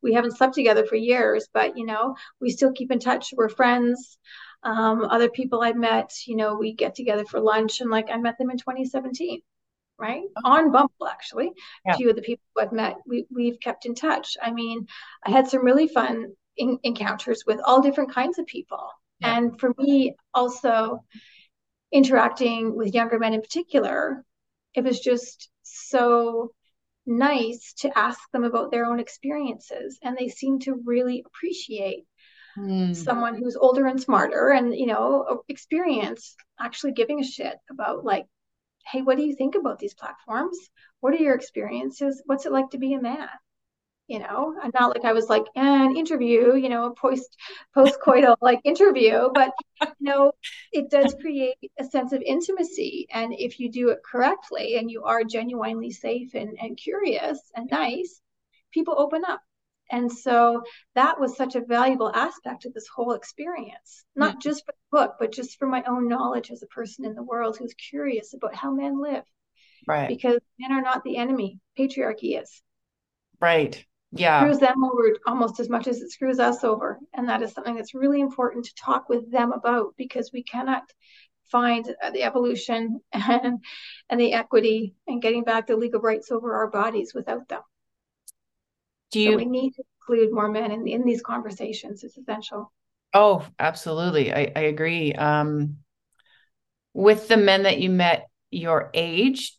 [0.03, 3.33] We haven't slept together for years, but you know, we still keep in touch.
[3.35, 4.17] We're friends.
[4.63, 8.17] Um, other people I met, you know, we get together for lunch and like I
[8.17, 9.41] met them in 2017
[9.97, 10.23] right?
[10.43, 10.51] Oh.
[10.51, 11.51] On Bumble, actually.
[11.85, 11.93] Yeah.
[11.93, 14.35] A few of the people I've met, we, we've kept in touch.
[14.41, 14.87] I mean,
[15.25, 18.89] I had some really fun in, encounters with all different kinds of people.
[19.19, 19.37] Yeah.
[19.37, 21.03] And for me, also
[21.91, 24.23] interacting with younger men in particular,
[24.73, 26.51] it was just so
[27.05, 29.99] nice to ask them about their own experiences.
[30.03, 32.05] And they seem to really appreciate
[32.57, 32.95] mm.
[32.95, 38.25] someone who's older and smarter and, you know, experience actually giving a shit about like
[38.87, 40.57] hey, what do you think about these platforms?
[40.99, 42.21] What are your experiences?
[42.25, 43.27] What's it like to be a man?
[44.07, 47.35] You know, and not like I was like an interview, you know, a post
[47.73, 50.31] post coital like interview, but you know,
[50.71, 53.07] it does create a sense of intimacy.
[53.11, 57.67] And if you do it correctly and you are genuinely safe and, and curious and
[57.71, 58.21] nice,
[58.71, 59.41] people open up
[59.91, 60.63] and so
[60.95, 64.39] that was such a valuable aspect of this whole experience, not mm-hmm.
[64.39, 67.23] just for the book, but just for my own knowledge as a person in the
[67.23, 69.23] world who's curious about how men live.
[69.87, 70.07] Right.
[70.07, 72.61] Because men are not the enemy, patriarchy is.
[73.39, 73.85] Right.
[74.15, 74.39] Yeah.
[74.39, 76.99] Screws them over almost as much as it screws us over.
[77.13, 80.83] And that is something that's really important to talk with them about because we cannot
[81.51, 83.59] find the evolution and,
[84.09, 87.61] and the equity and getting back the legal rights over our bodies without them.
[89.11, 89.31] Do you?
[89.31, 92.03] So we need to include more men in, in these conversations.
[92.05, 92.71] It's essential.
[93.13, 94.33] Oh, absolutely.
[94.33, 95.11] I, I agree.
[95.11, 95.77] Um,
[96.93, 99.57] with the men that you met your age,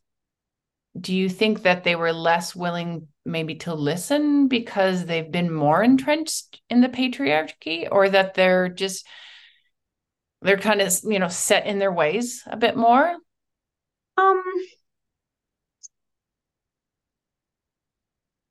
[0.99, 5.83] do you think that they were less willing maybe to listen because they've been more
[5.83, 9.07] entrenched in the patriarchy or that they're just
[10.43, 13.17] they're kind of you know set in their ways a bit more?
[14.17, 14.43] Um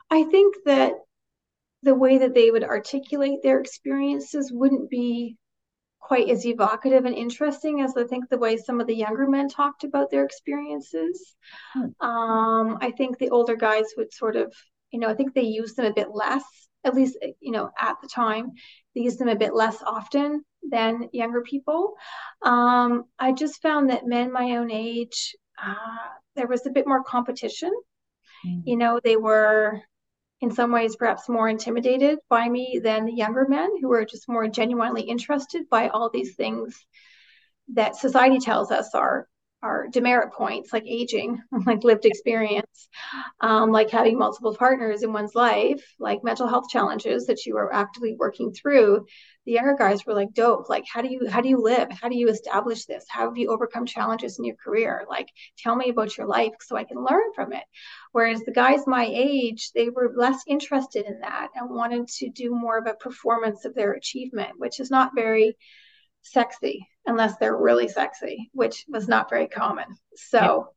[0.09, 0.93] I think that
[1.83, 5.37] the way that they would articulate their experiences wouldn't be
[6.05, 9.49] quite as evocative and interesting as I think the way some of the younger men
[9.49, 11.35] talked about their experiences.
[11.73, 12.07] Hmm.
[12.07, 14.53] Um, I think the older guys would sort of,
[14.91, 16.43] you know, I think they use them a bit less,
[16.83, 18.51] at least, you know, at the time,
[18.93, 21.95] they use them a bit less often than younger people.
[22.43, 27.03] Um, I just found that men my own age, uh, there was a bit more
[27.03, 27.71] competition.
[28.45, 28.61] Mm.
[28.63, 29.81] You know, they were
[30.45, 34.29] in some ways perhaps more intimidated by me than the younger men who are just
[34.29, 36.85] more genuinely interested by all these things
[37.73, 39.27] that society tells us are
[39.65, 42.87] are demerit points like aging like lived experience
[43.41, 47.73] um, like having multiple partners in one's life like mental health challenges that you are
[47.73, 49.05] actively working through.
[49.45, 51.89] The younger guys were like dope like how do you how do you live?
[51.91, 53.05] How do you establish this?
[53.09, 55.05] How have you overcome challenges in your career?
[55.09, 57.63] Like tell me about your life so i can learn from it.
[58.11, 62.51] Whereas the guys my age they were less interested in that and wanted to do
[62.51, 65.57] more of a performance of their achievement which is not very
[66.21, 69.85] sexy unless they're really sexy, which was not very common.
[70.15, 70.73] So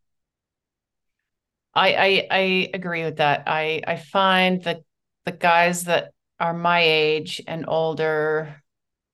[1.75, 1.83] yeah.
[1.83, 3.45] I, I I agree with that.
[3.47, 4.81] I I find that
[5.25, 8.63] the guys that are my age and older,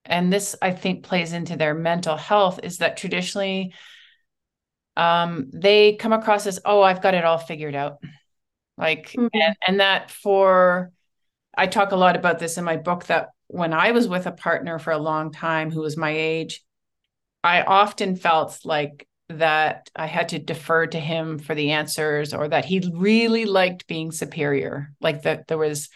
[0.05, 3.73] and this I think plays into their mental health, is that traditionally
[4.97, 7.97] um they come across as, oh, I've got it all figured out.
[8.77, 9.27] Like mm-hmm.
[9.33, 10.91] and, and that for
[11.57, 14.31] I talk a lot about this in my book that when I was with a
[14.31, 16.63] partner for a long time who was my age,
[17.45, 22.47] I often felt like that I had to defer to him for the answers or
[22.47, 24.91] that he really liked being superior.
[24.99, 25.89] Like that there was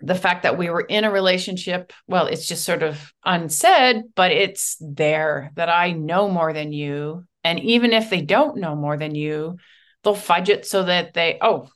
[0.00, 1.92] the fact that we were in a relationship.
[2.06, 7.24] Well, it's just sort of unsaid, but it's there that I know more than you.
[7.44, 9.58] And even if they don't know more than you,
[10.02, 11.68] they'll fudge it so that they, oh,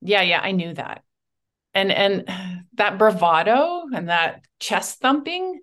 [0.00, 1.02] yeah, yeah, I knew that
[1.76, 2.24] and and
[2.74, 5.60] that bravado and that chest thumping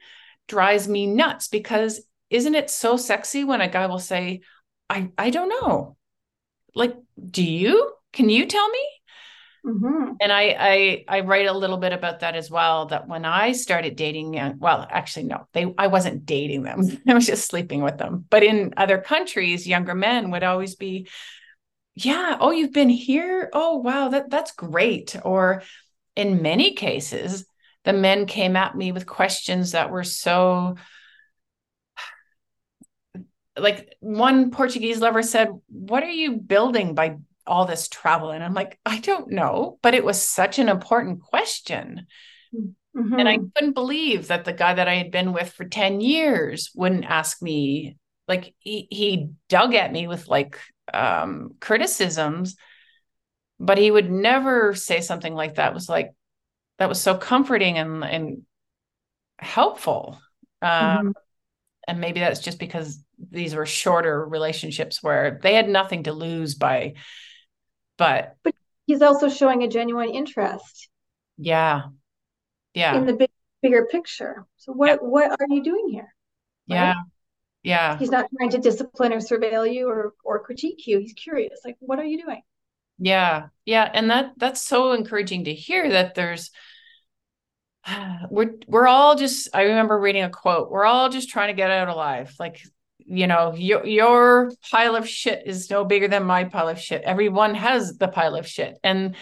[0.47, 4.41] drives me nuts because isn't it so sexy when a guy will say
[4.89, 5.95] i i don't know
[6.75, 6.95] like
[7.29, 8.87] do you can you tell me
[9.65, 10.15] Mm-hmm.
[10.19, 12.87] And I, I I write a little bit about that as well.
[12.87, 17.01] That when I started dating young, well, actually no, they I wasn't dating them.
[17.07, 18.25] I was just sleeping with them.
[18.29, 21.07] But in other countries, younger men would always be,
[21.95, 23.49] yeah, oh, you've been here.
[23.53, 25.15] Oh, wow, that that's great.
[25.23, 25.63] Or
[26.17, 27.45] in many cases,
[27.84, 30.75] the men came at me with questions that were so
[33.57, 38.31] like one Portuguese lover said, What are you building by all this travel?
[38.31, 42.07] And I'm like, I don't know, but it was such an important question.
[42.55, 43.19] Mm-hmm.
[43.19, 46.71] And I couldn't believe that the guy that I had been with for 10 years
[46.75, 50.59] wouldn't ask me, like, he, he dug at me with like
[50.93, 52.55] um, criticisms,
[53.59, 56.11] but he would never say something like that was like,
[56.84, 58.41] that was so comforting and, and
[59.39, 60.19] helpful.
[60.61, 61.09] Um, mm-hmm.
[61.88, 66.55] And maybe that's just because these were shorter relationships where they had nothing to lose
[66.55, 66.95] by
[67.97, 68.53] but but
[68.86, 70.89] he's also showing a genuine interest.
[71.38, 71.84] Yeah.
[72.73, 72.97] Yeah.
[72.97, 73.29] In the big
[73.61, 74.45] bigger picture.
[74.57, 74.95] So what yeah.
[75.07, 76.13] what are you doing here?
[76.69, 76.75] Right?
[76.75, 76.93] yeah.
[77.63, 77.97] Yeah.
[77.97, 80.99] He's not trying to discipline or surveil you or or critique you.
[80.99, 81.61] He's curious.
[81.63, 82.41] Like what are you doing?
[82.99, 83.47] Yeah.
[83.65, 83.89] Yeah.
[83.93, 86.51] And that that's so encouraging to hear that there's
[88.29, 91.71] we're we're all just i remember reading a quote we're all just trying to get
[91.71, 92.34] out alive.
[92.39, 92.61] Like
[93.05, 97.01] you know your your pile of shit is no bigger than my pile of shit.
[97.03, 98.77] Everyone has the pile of shit.
[98.84, 99.15] And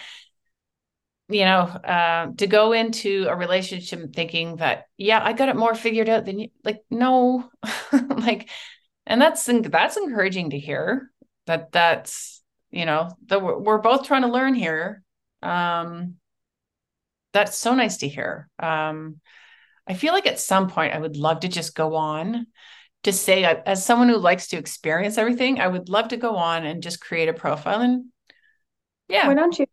[1.28, 5.74] you know uh, to go into a relationship thinking that yeah i got it more
[5.74, 7.50] figured out than you like no.
[7.92, 8.48] Like
[9.06, 11.10] and that's that's encouraging to hear
[11.46, 15.02] that that's you know that we're, we're both trying to learn here.
[15.42, 16.16] Um
[17.32, 18.48] that's so nice to hear.
[18.58, 19.20] Um
[19.84, 22.46] i feel like at some point i would love to just go on
[23.02, 26.64] to say as someone who likes to experience everything i would love to go on
[26.64, 28.04] and just create a profile and
[29.12, 29.28] yeah.
[29.28, 29.66] Why don't you?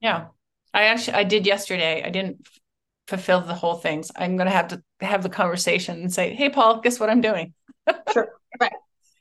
[0.00, 0.28] Yeah.
[0.72, 2.02] I actually i did yesterday.
[2.02, 2.46] I didn't
[3.06, 4.10] fulfill the whole things.
[4.16, 7.20] I'm going to have to have the conversation and say hey paul guess what i'm
[7.20, 7.52] doing?
[8.12, 8.28] Sure.
[8.58, 8.72] Right.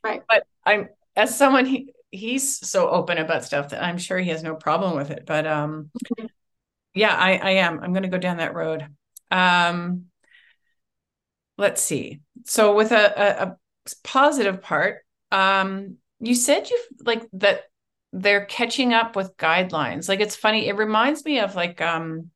[0.04, 0.22] Right.
[0.28, 4.42] But i'm as someone he, he's so open about stuff that i'm sure he has
[4.42, 6.26] no problem with it but um mm-hmm.
[6.96, 8.88] Yeah i i am i'm going to go down that road
[9.32, 10.06] um
[11.58, 12.22] let's see.
[12.46, 13.58] So with a, a, a
[14.04, 17.64] positive part, um, you said you like that
[18.14, 20.08] they're catching up with guidelines.
[20.08, 20.68] Like it's funny.
[20.68, 22.32] It reminds me of like um,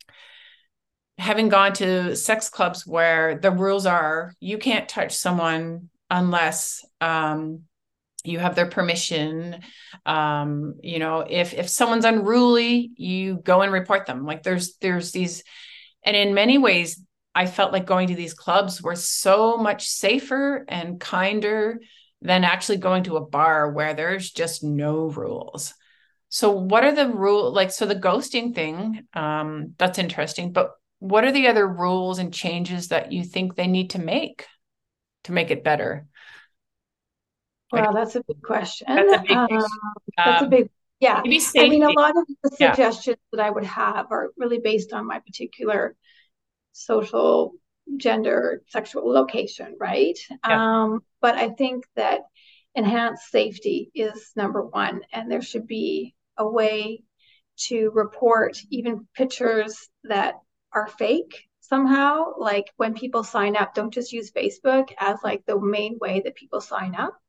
[1.18, 7.62] having gone to sex clubs where the rules are you can't touch someone unless um,
[8.24, 9.62] you have their permission
[10.06, 15.12] um, you know if if someone's unruly you go and report them like there's there's
[15.12, 15.44] these
[16.04, 17.02] and in many ways
[17.36, 21.80] I felt like going to these clubs were so much safer and kinder
[22.22, 25.74] than actually going to a bar where there's just no rules.
[26.28, 31.24] So what are the rule like so the ghosting thing um that's interesting but what
[31.24, 34.46] are the other rules and changes that you think they need to make
[35.24, 36.08] to make it better?
[37.72, 38.88] Well, that's a big question.
[38.88, 39.48] That's a big, um,
[40.18, 41.22] that's a um, big yeah.
[41.24, 43.38] I mean, a lot of the suggestions yeah.
[43.38, 45.96] that I would have are really based on my particular
[46.74, 47.54] social,
[47.98, 50.18] gender, sexual location, right?
[50.46, 50.84] Yeah.
[50.84, 52.22] Um, but I think that
[52.76, 57.04] enhanced safety is number one, and there should be a way
[57.68, 60.36] to report even pictures that
[60.74, 65.60] are fake somehow like when people sign up don't just use facebook as like the
[65.60, 67.20] main way that people sign up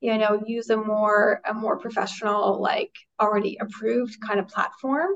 [0.00, 5.10] you know use a more a more professional like already approved kind of platform.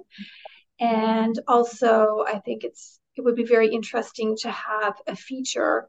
[0.81, 5.89] And also i think it's it would be very interesting to have a feature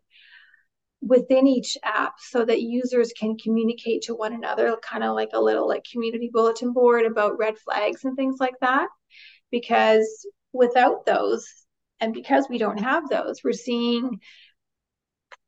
[1.01, 5.41] within each app so that users can communicate to one another kind of like a
[5.41, 8.87] little like community bulletin board about red flags and things like that.
[9.51, 11.45] Because without those
[11.99, 14.19] and because we don't have those we're seeing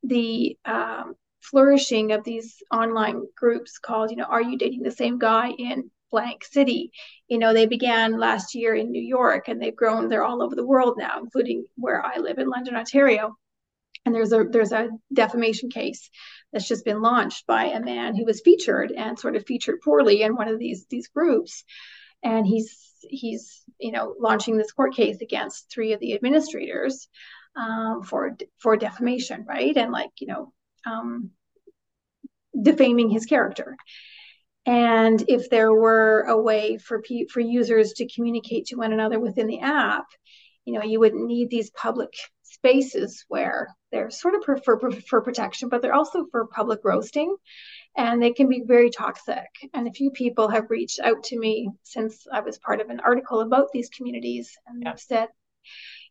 [0.04, 1.16] the um,
[1.50, 5.90] flourishing of these online groups called you know are you dating the same guy in
[6.16, 6.92] blank city.
[7.28, 10.56] You know, they began last year in New York and they've grown, they're all over
[10.56, 13.36] the world now, including where I live in London, Ontario.
[14.06, 16.10] And there's a there's a defamation case
[16.54, 20.22] that's just been launched by a man who was featured and sort of featured poorly
[20.22, 21.66] in one of these these groups.
[22.24, 22.80] And he's
[23.10, 27.10] he's you know launching this court case against three of the administrators
[27.58, 29.76] um, for for defamation, right?
[29.76, 30.54] And like you know
[30.86, 31.32] um,
[32.60, 33.76] defaming his character.
[34.66, 39.48] And if there were a way for for users to communicate to one another within
[39.48, 40.06] the app,
[40.66, 45.22] you know, you wouldn't need these public spaces where they're sort of for, for, for
[45.22, 47.36] protection, but they're also for public roasting.
[47.98, 49.48] and they can be very toxic.
[49.74, 53.00] And a few people have reached out to me since I was part of an
[53.00, 54.96] article about these communities and yeah.
[54.96, 55.30] said,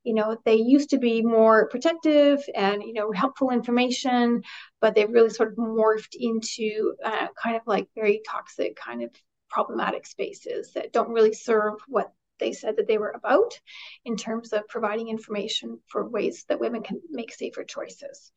[0.04, 4.42] you know, they used to be more protective and, you know, helpful information,
[4.80, 9.10] but they've really sort of morphed into uh, kind of like very toxic, kind of
[9.48, 13.58] problematic spaces that don't really serve what they said that they were about
[14.04, 18.32] in terms of providing information for ways that women can make safer choices.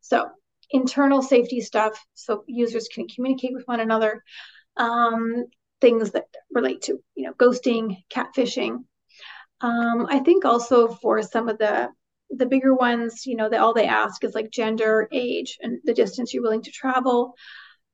[0.00, 0.28] So
[0.70, 4.22] internal safety stuff so users can communicate with one another
[4.76, 5.44] um,
[5.80, 8.84] things that relate to you know ghosting catfishing
[9.62, 11.88] um, i think also for some of the
[12.30, 15.94] the bigger ones you know that all they ask is like gender age and the
[15.94, 17.34] distance you're willing to travel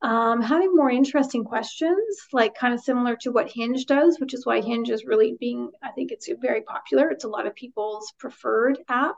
[0.00, 4.46] um, having more interesting questions like kind of similar to what hinge does which is
[4.46, 8.12] why hinge is really being i think it's very popular it's a lot of people's
[8.18, 9.16] preferred app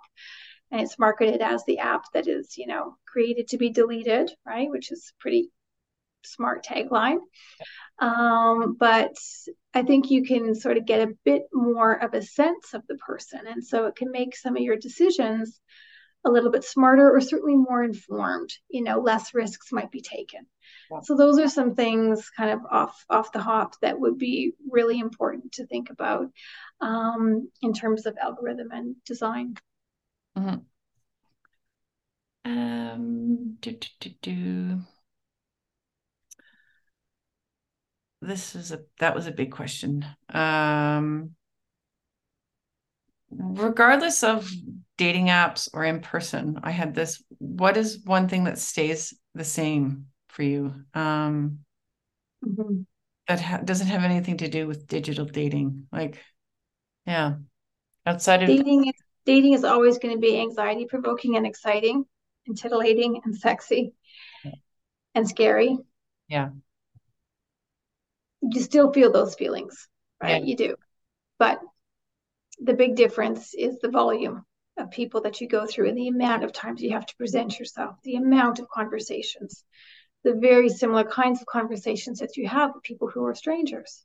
[0.71, 4.71] and it's marketed as the app that is, you know, created to be deleted, right?
[4.71, 5.51] Which is pretty
[6.25, 7.18] smart tagline.
[7.99, 9.14] Um, but
[9.75, 12.97] I think you can sort of get a bit more of a sense of the
[12.97, 13.41] person.
[13.47, 15.61] And so it can make some of your decisions
[16.25, 18.51] a little bit smarter or certainly more informed.
[18.68, 20.47] You know, less risks might be taken.
[20.91, 21.01] Yeah.
[21.03, 24.99] So those are some things kind of off off the hop that would be really
[24.99, 26.31] important to think about
[26.81, 29.57] um, in terms of algorithm and design.
[30.37, 30.57] Mm-hmm.
[32.45, 34.81] Um, do, do, do, do.
[38.23, 40.05] This is a that was a big question.
[40.29, 41.31] Um,
[43.31, 44.51] regardless of
[44.99, 47.23] dating apps or in person, I had this.
[47.39, 50.75] What is one thing that stays the same for you?
[50.93, 51.61] Um,
[52.45, 52.83] mm-hmm.
[53.29, 55.87] That ha- doesn't have anything to do with digital dating.
[55.93, 56.18] Like,
[57.07, 57.35] yeah,
[58.05, 58.95] outside of dating is
[59.25, 62.05] dating is always going to be anxiety provoking and exciting
[62.47, 63.93] and titillating and sexy
[64.45, 64.53] yeah.
[65.14, 65.79] and scary.
[66.29, 66.51] Yeah.
[68.43, 69.88] You still feel those feelings,
[70.22, 70.43] right?
[70.43, 70.49] Yeah.
[70.49, 70.76] You do.
[71.38, 71.61] But
[72.61, 74.45] the big difference is the volume
[74.78, 77.59] of people that you go through and the amount of times you have to present
[77.59, 79.64] yourself, the amount of conversations,
[80.24, 84.05] the very similar kinds of conversations that you have with people who are strangers,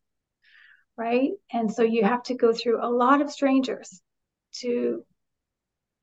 [0.97, 1.31] right?
[1.51, 4.01] And so you have to go through a lot of strangers
[4.59, 5.03] to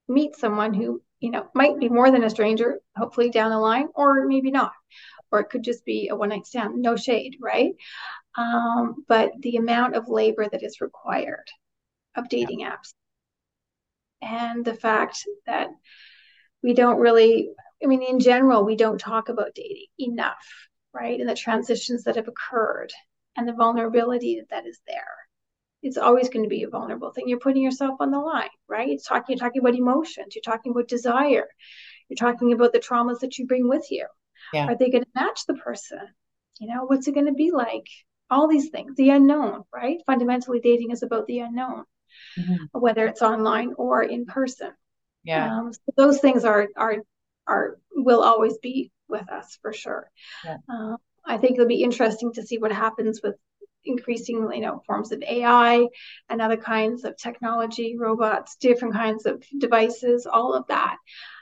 [0.09, 3.87] meet someone who you know might be more than a stranger hopefully down the line
[3.95, 4.73] or maybe not
[5.31, 7.73] or it could just be a one night stand no shade right
[8.37, 11.49] um, but the amount of labor that is required
[12.17, 12.73] of dating yeah.
[12.73, 12.95] apps
[14.21, 15.69] and the fact that
[16.63, 17.51] we don't really
[17.83, 22.17] i mean in general we don't talk about dating enough right and the transitions that
[22.17, 22.93] have occurred
[23.37, 25.17] and the vulnerability that, that is there
[25.83, 27.29] it's always going to be a vulnerable thing.
[27.29, 28.89] You're putting yourself on the line, right?
[28.89, 31.49] It's talking, you're talking about emotions, you're talking about desire,
[32.09, 34.07] you're talking about the traumas that you bring with you.
[34.53, 34.67] Yeah.
[34.67, 36.01] Are they going to match the person?
[36.61, 37.87] You know, what's it going to be like?
[38.33, 39.99] All these things, the unknown, right?
[40.07, 41.85] Fundamentally, dating is about the unknown,
[42.39, 42.79] mm-hmm.
[42.79, 44.73] whether it's online or in person.
[45.25, 45.59] Yeah.
[45.59, 46.97] Um, so those things are are
[47.47, 50.11] are will always be with us for sure.
[50.45, 50.57] Yeah.
[50.69, 53.37] Uh, I think it'll be interesting to see what happens with
[53.85, 55.89] increasing you know forms of ai
[56.29, 60.97] and other kinds of technology robots different kinds of devices all of that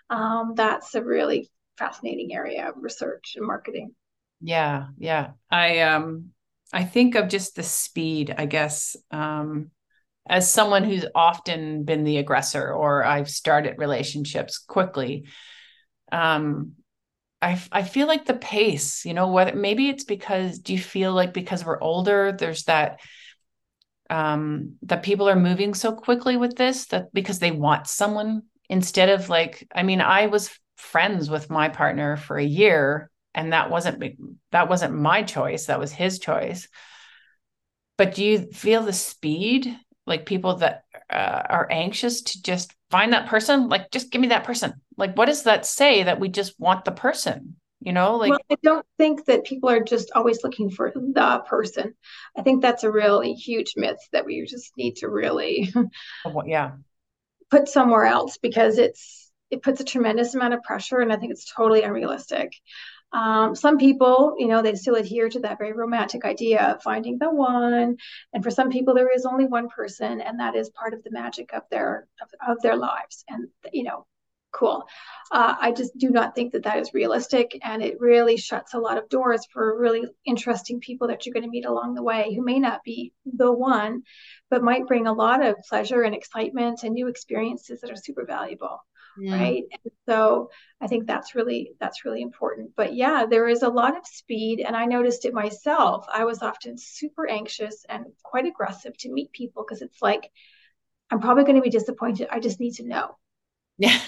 [0.08, 3.94] um, that's a really fascinating area of research and marketing
[4.40, 6.30] yeah yeah i um
[6.72, 9.70] i think of just the speed i guess um
[10.28, 15.26] as someone who's often been the aggressor or i've started relationships quickly
[16.12, 16.72] um
[17.42, 21.14] I, I feel like the pace, you know, whether maybe it's because do you feel
[21.14, 23.00] like because we're older, there's that
[24.10, 29.08] um that people are moving so quickly with this that because they want someone instead
[29.08, 33.70] of like, I mean, I was friends with my partner for a year and that
[33.70, 34.02] wasn't
[34.52, 36.68] that wasn't my choice, that was his choice.
[37.96, 39.76] But do you feel the speed
[40.06, 43.68] like people that uh, are anxious to just find that person?
[43.68, 44.74] Like just give me that person.
[44.96, 48.38] Like what does that say that we just want the person you know like well,
[48.50, 51.94] i don't think that people are just always looking for the person.
[52.36, 55.72] I think that's a really huge myth that we just need to really
[56.46, 56.72] yeah.
[57.50, 61.32] put somewhere else because it's it puts a tremendous amount of pressure and i think
[61.32, 62.52] it's totally unrealistic
[63.12, 67.18] um, some people, you know, they still adhere to that very romantic idea of finding
[67.18, 67.96] the one.
[68.32, 71.10] And for some people, there is only one person, and that is part of the
[71.10, 73.24] magic of their of, of their lives.
[73.28, 74.06] And you know,
[74.52, 74.86] cool.
[75.32, 78.78] Uh, I just do not think that that is realistic, and it really shuts a
[78.78, 82.32] lot of doors for really interesting people that you're going to meet along the way
[82.34, 84.02] who may not be the one,
[84.50, 88.24] but might bring a lot of pleasure and excitement and new experiences that are super
[88.24, 88.80] valuable.
[89.18, 89.32] Mm.
[89.32, 89.64] right?
[89.72, 90.50] And so
[90.80, 92.70] i think that's really that's really important.
[92.76, 96.06] But yeah there is a lot of speed and i noticed it myself.
[96.12, 100.30] I was often super anxious and quite aggressive to meet people because it's like
[101.10, 102.28] i'm probably going to be disappointed.
[102.30, 103.16] I just need to know.
[103.78, 103.98] Yeah.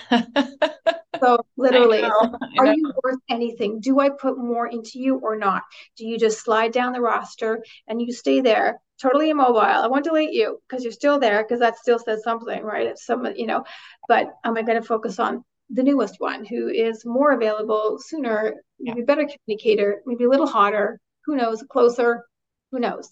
[1.21, 3.81] So literally know, are you worth anything?
[3.81, 5.63] Do i put more into you or not?
[5.97, 9.61] Do you just slide down the roster and you stay there totally immobile.
[9.61, 12.87] I won't delete you because you're still there because that still says something, right?
[12.87, 13.65] If someone, you know,
[14.09, 18.55] but am I going to focus on the newest one who is more available sooner,
[18.79, 19.05] maybe yeah.
[19.05, 22.25] better communicator, maybe a little hotter, who knows, closer,
[22.71, 23.09] who knows,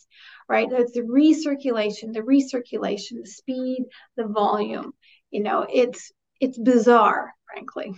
[0.48, 0.68] right?
[0.70, 3.84] It's the recirculation, the recirculation, the speed,
[4.16, 4.92] the volume.
[5.30, 7.94] You know, it's it's bizarre, frankly.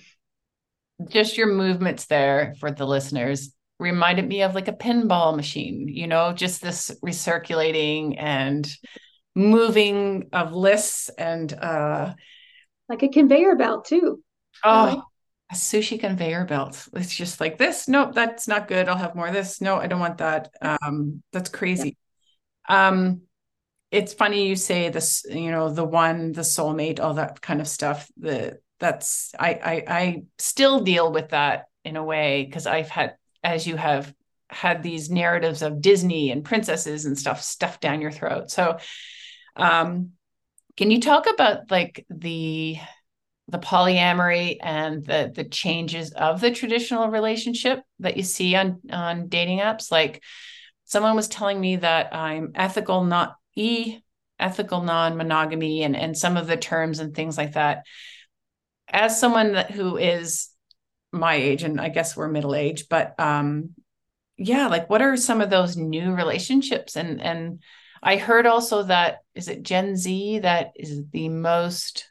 [1.08, 3.52] Just your movements there for the listeners
[3.82, 8.66] reminded me of like a pinball machine, you know, just this recirculating and
[9.34, 12.12] moving of lists and uh
[12.88, 14.22] like a conveyor belt too.
[14.64, 15.02] Oh,
[15.50, 16.88] a sushi conveyor belt.
[16.94, 17.88] It's just like this.
[17.88, 18.88] Nope, that's not good.
[18.88, 19.60] I'll have more of this.
[19.60, 20.50] No, I don't want that.
[20.60, 21.96] Um, that's crazy.
[22.68, 22.88] Yeah.
[22.88, 23.22] Um,
[23.90, 27.68] it's funny you say this, you know, the one, the soulmate, all that kind of
[27.68, 28.10] stuff.
[28.16, 33.16] The that's I I I still deal with that in a way because I've had
[33.42, 34.12] as you have
[34.48, 38.50] had these narratives of Disney and princesses and stuff stuffed down your throat.
[38.50, 38.78] So,
[39.56, 40.10] um,
[40.76, 42.76] can you talk about like the
[43.48, 49.28] the polyamory and the the changes of the traditional relationship that you see on on
[49.28, 49.90] dating apps?
[49.90, 50.22] Like,
[50.84, 53.98] someone was telling me that I'm ethical, not e
[54.38, 57.84] ethical non-monogamy, and and some of the terms and things like that.
[58.88, 60.51] As someone that who is
[61.12, 63.70] my age and I guess we're middle age, but um
[64.36, 67.62] yeah, like what are some of those new relationships and and
[68.02, 72.10] I heard also that is it Gen Z that is the most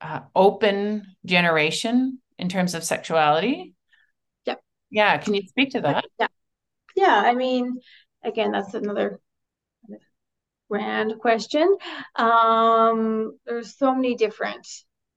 [0.00, 3.74] uh, open generation in terms of sexuality.
[4.44, 4.56] Yeah.
[4.90, 5.16] Yeah.
[5.16, 6.04] Can you speak to that?
[6.20, 6.26] Yeah.
[6.94, 7.22] Yeah.
[7.24, 7.80] I mean,
[8.22, 9.20] again, that's another
[10.68, 11.76] grand question.
[12.16, 14.66] Um, there's so many different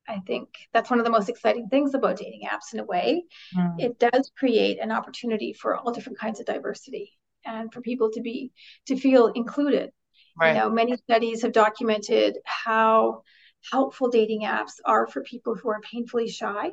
[0.07, 3.25] I think that's one of the most exciting things about dating apps in a way.
[3.55, 3.75] Mm.
[3.79, 7.11] It does create an opportunity for all different kinds of diversity
[7.45, 8.51] and for people to be
[8.87, 9.91] to feel included.
[10.39, 10.53] Right.
[10.53, 13.23] You know, many studies have documented how
[13.71, 16.69] helpful dating apps are for people who are painfully shy,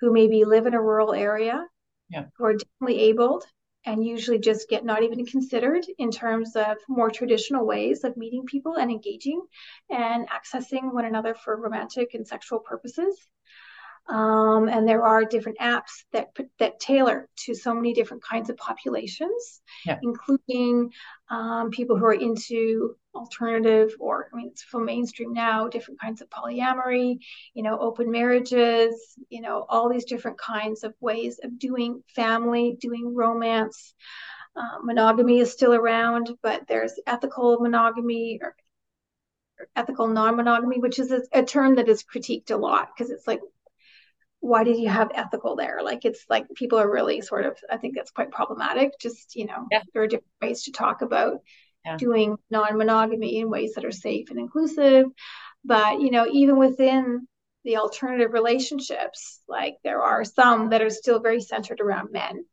[0.00, 1.64] who maybe live in a rural area,
[2.10, 2.26] yeah.
[2.36, 3.44] who are differently abled,
[3.86, 8.44] and usually just get not even considered in terms of more traditional ways of meeting
[8.44, 9.40] people and engaging
[9.88, 13.16] and accessing one another for romantic and sexual purposes.
[14.08, 16.28] Um, and there are different apps that
[16.58, 19.98] that tailor to so many different kinds of populations, yeah.
[20.02, 20.92] including
[21.28, 26.20] um, people who are into alternative or I mean it's for mainstream now, different kinds
[26.20, 27.18] of polyamory,
[27.54, 28.94] you know, open marriages,
[29.28, 33.94] you know, all these different kinds of ways of doing family, doing romance.
[34.54, 38.56] Uh, monogamy is still around, but there's ethical monogamy or
[39.74, 43.40] ethical non-monogamy, which is a, a term that is critiqued a lot because it's like
[44.40, 45.80] why did you have ethical there?
[45.82, 48.92] Like it's like people are really sort of I think that's quite problematic.
[49.00, 49.82] Just you know, yeah.
[49.92, 51.40] there are different ways to talk about
[51.86, 51.96] yeah.
[51.96, 55.06] doing non-monogamy in ways that are safe and inclusive.
[55.64, 57.26] But you know, even within
[57.64, 62.44] the alternative relationships, like there are some that are still very centered around men,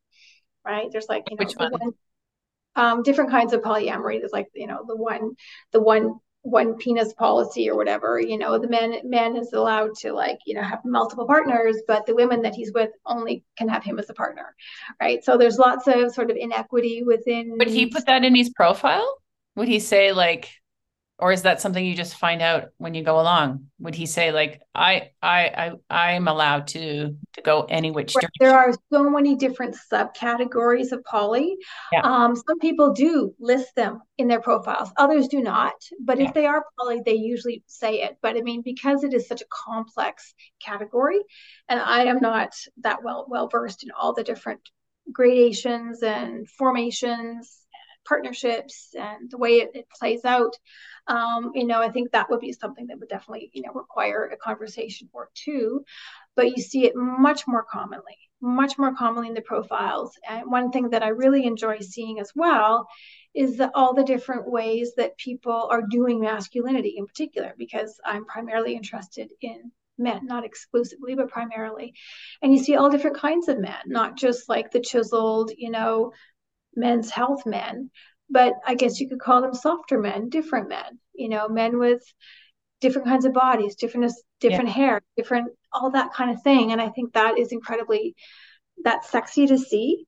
[0.66, 0.88] right?
[0.92, 1.72] There's like you know, Which one?
[1.72, 1.92] one
[2.76, 4.20] um, different kinds of polyamory.
[4.20, 5.36] There's like you know the one
[5.72, 10.12] the one one penis policy or whatever you know the man man is allowed to
[10.12, 13.82] like you know have multiple partners but the women that he's with only can have
[13.82, 14.54] him as a partner
[15.02, 18.50] right so there's lots of sort of inequity within would he put that in his
[18.50, 19.20] profile
[19.56, 20.50] would he say like
[21.20, 24.32] or is that something you just find out when you go along would he say
[24.32, 28.30] like i i i i'm allowed to to go any which direction?
[28.40, 31.56] there are so many different subcategories of poly
[31.92, 32.02] yeah.
[32.02, 36.28] um, some people do list them in their profiles others do not but yeah.
[36.28, 39.42] if they are poly they usually say it but i mean because it is such
[39.42, 41.20] a complex category
[41.70, 44.62] and i am not that well well versed in all the different
[45.12, 47.63] gradations and formations
[48.06, 50.58] partnerships and the way it, it plays out
[51.08, 54.26] um, you know i think that would be something that would definitely you know require
[54.26, 55.84] a conversation or two
[56.36, 60.72] but you see it much more commonly much more commonly in the profiles and one
[60.72, 62.88] thing that i really enjoy seeing as well
[63.34, 68.26] is that all the different ways that people are doing masculinity in particular because i'm
[68.26, 71.94] primarily interested in men, not exclusively, but primarily.
[72.42, 76.14] And you see all different kinds of men, not just like the chiseled, you know,
[76.76, 77.90] men's health men,
[78.30, 82.02] but I guess you could call them softer men, different men, you know, men with
[82.82, 84.76] different kinds of bodies, different different yeah.
[84.76, 86.72] hair, different all that kind of thing.
[86.72, 88.16] And I think that is incredibly
[88.84, 90.06] that's sexy to see.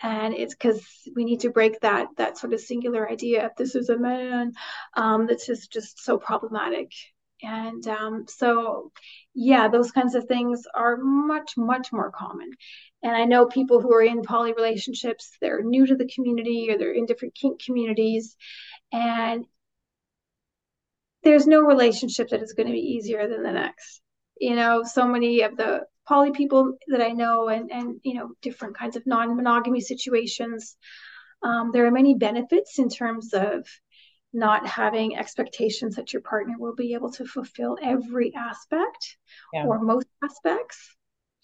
[0.00, 3.74] And it's because we need to break that that sort of singular idea of this
[3.74, 4.52] is a man
[4.94, 6.92] um, that's just just so problematic.
[7.42, 8.92] And um, so,
[9.34, 12.50] yeah, those kinds of things are much much more common.
[13.02, 16.78] And I know people who are in poly relationships, they're new to the community or
[16.78, 18.36] they're in different kink communities,
[18.92, 19.44] and
[21.22, 24.00] there's no relationship that is going to be easier than the next.
[24.40, 28.30] You know, so many of the poly people that I know and, and you know,
[28.40, 30.76] different kinds of non monogamy situations,
[31.42, 33.66] um, there are many benefits in terms of
[34.32, 39.16] not having expectations that your partner will be able to fulfill every aspect
[39.52, 39.64] yeah.
[39.64, 40.96] or most aspects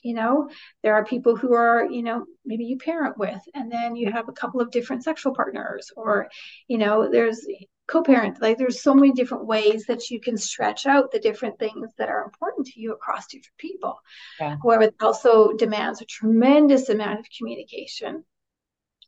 [0.05, 0.49] you know
[0.82, 4.28] there are people who are you know maybe you parent with and then you have
[4.28, 6.28] a couple of different sexual partners or
[6.68, 7.47] you know there's
[7.87, 11.91] co-parent like there's so many different ways that you can stretch out the different things
[11.99, 13.99] that are important to you across different people
[14.39, 14.57] yeah.
[14.62, 18.24] however it also demands a tremendous amount of communication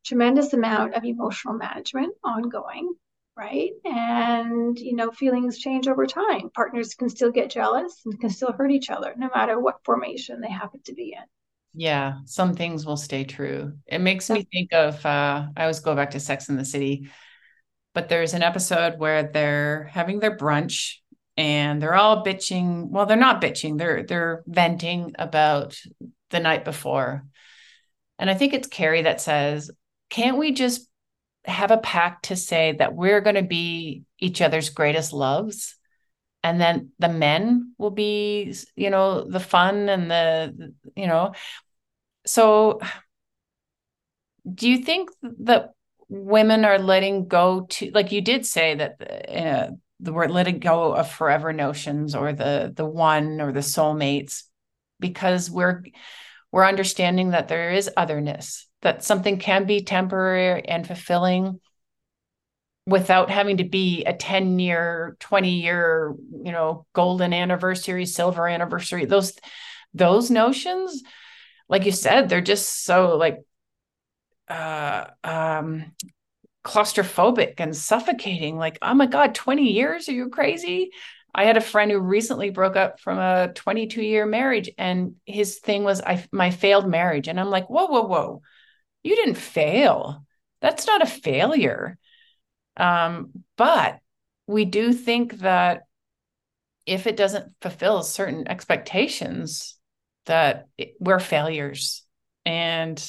[0.05, 2.95] tremendous amount of emotional management ongoing
[3.37, 3.71] right?
[3.85, 6.51] And you know feelings change over time.
[6.55, 10.41] Partners can still get jealous and can still hurt each other no matter what formation
[10.41, 11.25] they happen to be in.
[11.75, 13.75] Yeah some things will stay true.
[13.87, 17.11] It makes me think of uh i always go back to sex in the city
[17.95, 20.97] but there's an episode where they're having their brunch
[21.39, 22.91] and they're all bitching.
[22.91, 25.79] Well they're not bitching they're they're venting about
[26.31, 27.25] the night before.
[28.19, 29.71] And i think it's carrie that says
[30.09, 30.89] can't we just
[31.47, 35.77] have a pact to say that we're going to be each other's greatest loves
[36.47, 41.33] and then the men will be you know the fun and the you know.
[42.25, 42.81] So
[44.49, 45.71] do you think that
[46.09, 48.95] women are letting go to like you did say that
[49.29, 54.45] uh, the word letting go of forever notions or the the one or the soulmates
[55.01, 55.83] because we're
[56.53, 61.61] we're understanding that there is otherness that something can be temporary and fulfilling
[62.87, 66.15] without having to be a 10 year 20 year
[66.45, 69.33] you know golden anniversary silver anniversary those
[69.93, 71.03] those notions
[71.69, 73.39] like you said they're just so like
[74.49, 75.93] uh, um,
[76.65, 78.57] claustrophobic and suffocating.
[78.57, 80.09] Like, oh my God, 20 years?
[80.09, 80.91] Are you crazy?
[81.35, 85.59] I had a friend who recently broke up from a 22 year marriage, and his
[85.59, 87.29] thing was I my failed marriage.
[87.29, 88.43] And I'm like, whoa, whoa, whoa,
[89.07, 90.25] you didn't fail.
[90.61, 91.97] That's not a failure.
[92.77, 94.01] Um, but
[94.47, 95.83] we do think that
[96.87, 99.79] if it doesn't fulfill certain expectations,
[100.27, 102.05] that it, we're failures.
[102.45, 103.03] And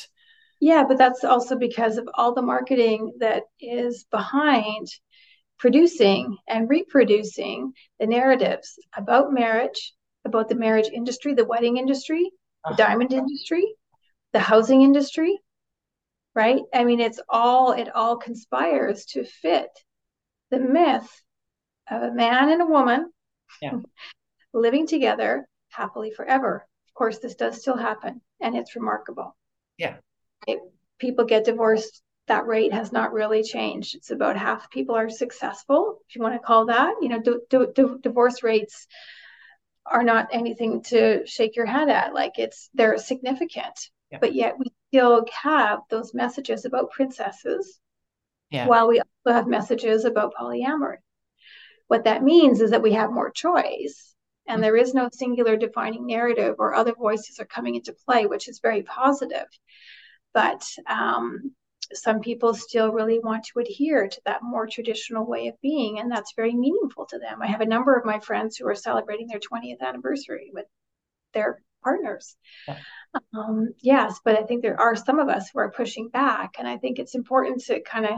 [0.61, 4.87] yeah, but that's also because of all the marketing that is behind
[5.57, 9.93] producing and reproducing the narratives about marriage,
[10.25, 12.31] about the marriage industry, the wedding industry,
[12.63, 12.77] the uh-huh.
[12.77, 13.65] diamond industry,
[14.33, 15.39] the housing industry,
[16.37, 16.61] right?
[16.73, 19.69] I mean, it's all, it all conspires to fit
[20.51, 21.09] the myth
[21.91, 23.11] of a man and a woman
[23.61, 23.79] yeah.
[24.53, 26.65] living together happily forever.
[26.87, 29.35] Of course, this does still happen and it's remarkable.
[29.77, 29.97] Yeah
[30.45, 30.59] it,
[30.99, 33.95] people get divorced that rate has not really changed.
[33.95, 36.95] It's about half people are successful, if you want to call that.
[37.01, 38.85] You know, d- d- d- divorce rates
[39.85, 42.13] are not anything to shake your head at.
[42.13, 44.17] Like it's they're significant, yeah.
[44.19, 47.79] but yet we still have those messages about princesses,
[48.49, 48.67] yeah.
[48.67, 50.97] while we also have messages about polyamory.
[51.87, 54.13] What that means is that we have more choice.
[54.47, 54.61] And mm-hmm.
[54.61, 58.59] there is no singular defining narrative, or other voices are coming into play, which is
[58.61, 59.47] very positive
[60.37, 61.51] but um,
[61.93, 66.11] some people still really want to adhere to that more traditional way of being, and
[66.11, 67.41] that's very meaningful to them.
[67.41, 70.65] I have a number of my friends who are celebrating their 20th anniversary with
[71.33, 72.35] their partners.
[72.67, 72.77] Yeah.
[73.33, 76.67] Um, yes, but I think there are some of us who are pushing back, and
[76.67, 78.15] I think it's important to kind of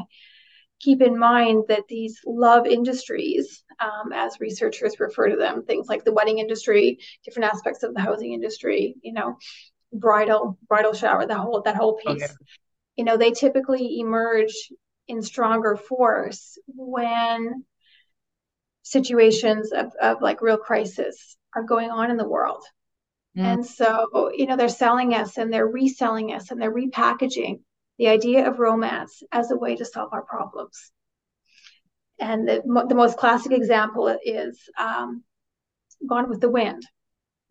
[0.80, 6.04] keep in mind that these love industries, um, as researchers refer to them, things like
[6.04, 9.38] the wedding industry, different aspects of the housing industry, you know,
[9.92, 12.34] bridal bridal shower that whole that whole piece okay.
[12.96, 14.72] you know they typically emerge
[15.08, 17.66] in stronger force when
[18.84, 22.64] situations of, of like real crisis are going on in the world
[23.40, 23.46] mm.
[23.46, 27.62] and so you know they're selling us and they're reselling us and they're repackaging
[27.98, 30.92] the idea of romance as a way to solve our problems
[32.20, 35.24] and the, the most classic example is um,
[36.08, 36.84] gone with the wind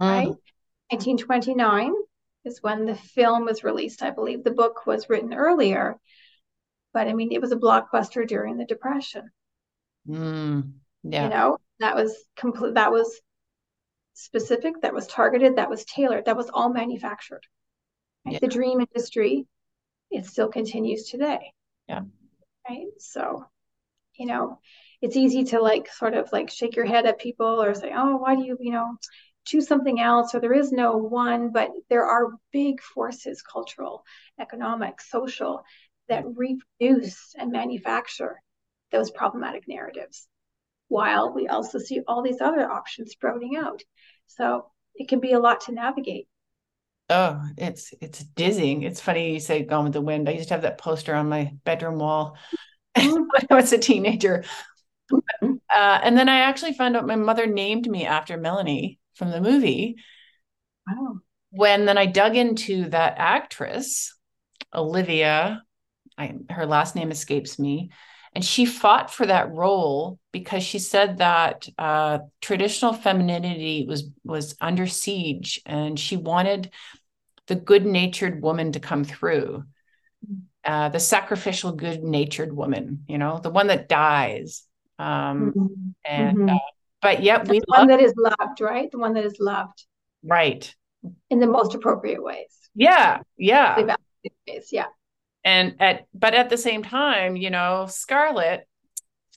[0.00, 0.06] mm.
[0.06, 0.34] right
[0.90, 1.92] 1929
[2.44, 4.02] is when the film was released.
[4.02, 5.96] I believe the book was written earlier,
[6.92, 9.30] but I mean, it was a blockbuster during the Depression.
[10.08, 10.72] Mm,
[11.04, 11.24] yeah.
[11.24, 12.74] You know, That was complete.
[12.74, 13.20] That was
[14.18, 14.80] specific.
[14.82, 15.56] That was targeted.
[15.56, 16.26] That was tailored.
[16.26, 17.42] That was all manufactured.
[18.24, 18.34] Right?
[18.34, 18.38] Yeah.
[18.40, 19.46] The dream industry,
[20.10, 21.52] it still continues today.
[21.88, 22.02] Yeah.
[22.68, 22.88] Right.
[22.98, 23.44] So,
[24.18, 24.58] you know,
[25.00, 28.16] it's easy to like sort of like shake your head at people or say, oh,
[28.16, 28.96] why do you, you know,
[29.46, 34.04] choose something else or there is no one, but there are big forces, cultural,
[34.40, 35.62] economic, social,
[36.08, 38.42] that reproduce and manufacture
[38.90, 40.26] those problematic narratives.
[40.88, 43.82] While we also see all these other options sprouting out.
[44.26, 46.28] So it can be a lot to navigate.
[47.10, 48.82] Oh, it's it's dizzying.
[48.82, 50.28] It's funny you say Gone with the Wind.
[50.28, 52.36] I used to have that poster on my bedroom wall
[52.96, 53.12] mm-hmm.
[53.12, 54.44] when I was a teenager.
[55.10, 55.54] Mm-hmm.
[55.74, 59.40] Uh, and then I actually found out my mother named me after Melanie from the
[59.40, 59.96] movie.
[60.86, 61.20] Wow.
[61.50, 64.14] When then I dug into that actress,
[64.74, 65.62] Olivia,
[66.18, 67.90] I, her last name escapes me,
[68.38, 74.54] and she fought for that role because she said that uh, traditional femininity was was
[74.60, 76.70] under siege, and she wanted
[77.48, 79.64] the good-natured woman to come through,
[80.64, 84.62] uh, the sacrificial, good-natured woman, you know, the one that dies.
[85.00, 85.88] Um, mm-hmm.
[86.04, 86.48] And mm-hmm.
[86.50, 86.58] Uh,
[87.02, 88.88] but yet we the one that is loved, right?
[88.88, 89.84] The one that is loved,
[90.22, 90.72] right?
[91.28, 92.54] In the most appropriate ways.
[92.72, 93.96] Yeah, yeah,
[94.70, 94.84] yeah.
[95.48, 98.68] And at but at the same time, you know, Scarlett,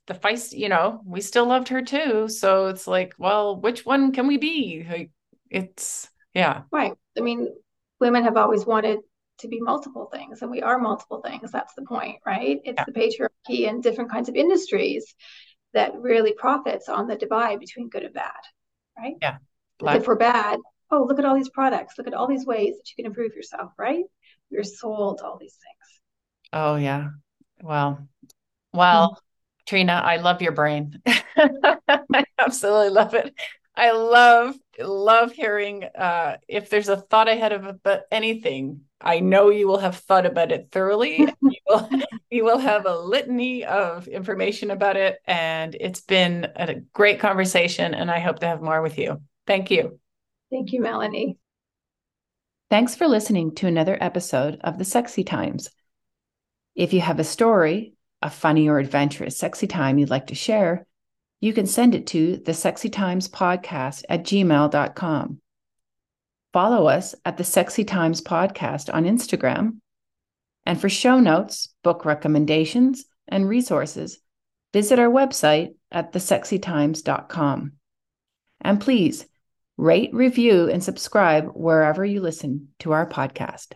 [0.07, 2.27] the feist, you know, we still loved her too.
[2.27, 4.85] So it's like, well, which one can we be?
[4.89, 5.11] Like,
[5.49, 6.91] it's yeah, right.
[7.17, 7.47] I mean,
[8.01, 8.99] women have always wanted
[9.37, 11.49] to be multiple things, and we are multiple things.
[11.49, 12.59] That's the point, right?
[12.65, 12.83] It's yeah.
[12.85, 15.15] the patriarchy and different kinds of industries
[15.73, 18.43] that really profits on the divide between good and bad,
[18.97, 19.15] right?
[19.21, 19.37] Yeah.
[19.81, 20.59] If we're bad,
[20.91, 23.33] oh, look at all these products, look at all these ways that you can improve
[23.33, 24.03] yourself, right?
[24.51, 25.80] you're sold all these things.
[26.53, 27.09] Oh yeah.
[27.61, 28.07] Well,
[28.73, 29.75] well, mm-hmm.
[29.75, 31.01] Treena, I love your brain.
[31.05, 33.33] I absolutely love it.
[33.75, 38.81] I love love hearing uh, if there's a thought ahead of about anything.
[38.99, 41.17] I know you will have thought about it thoroughly.
[41.41, 41.89] you, will,
[42.29, 47.93] you will have a litany of information about it, and it's been a great conversation.
[47.93, 49.21] And I hope to have more with you.
[49.47, 49.99] Thank you.
[50.51, 51.37] Thank you, Melanie.
[52.69, 55.69] Thanks for listening to another episode of the Sexy Times.
[56.75, 60.85] If you have a story, a funny or adventurous sexy time you'd like to share
[61.41, 65.41] you can send it to the Sexy Times Podcast at gmail.com.
[66.53, 69.77] Follow us at the Sexy Times Podcast on Instagram.
[70.65, 74.19] And for show notes, book recommendations, and resources,
[74.71, 77.71] visit our website at thesexytimes.com.
[78.61, 79.25] And please
[79.77, 83.73] rate, review, and subscribe wherever you listen to our podcast.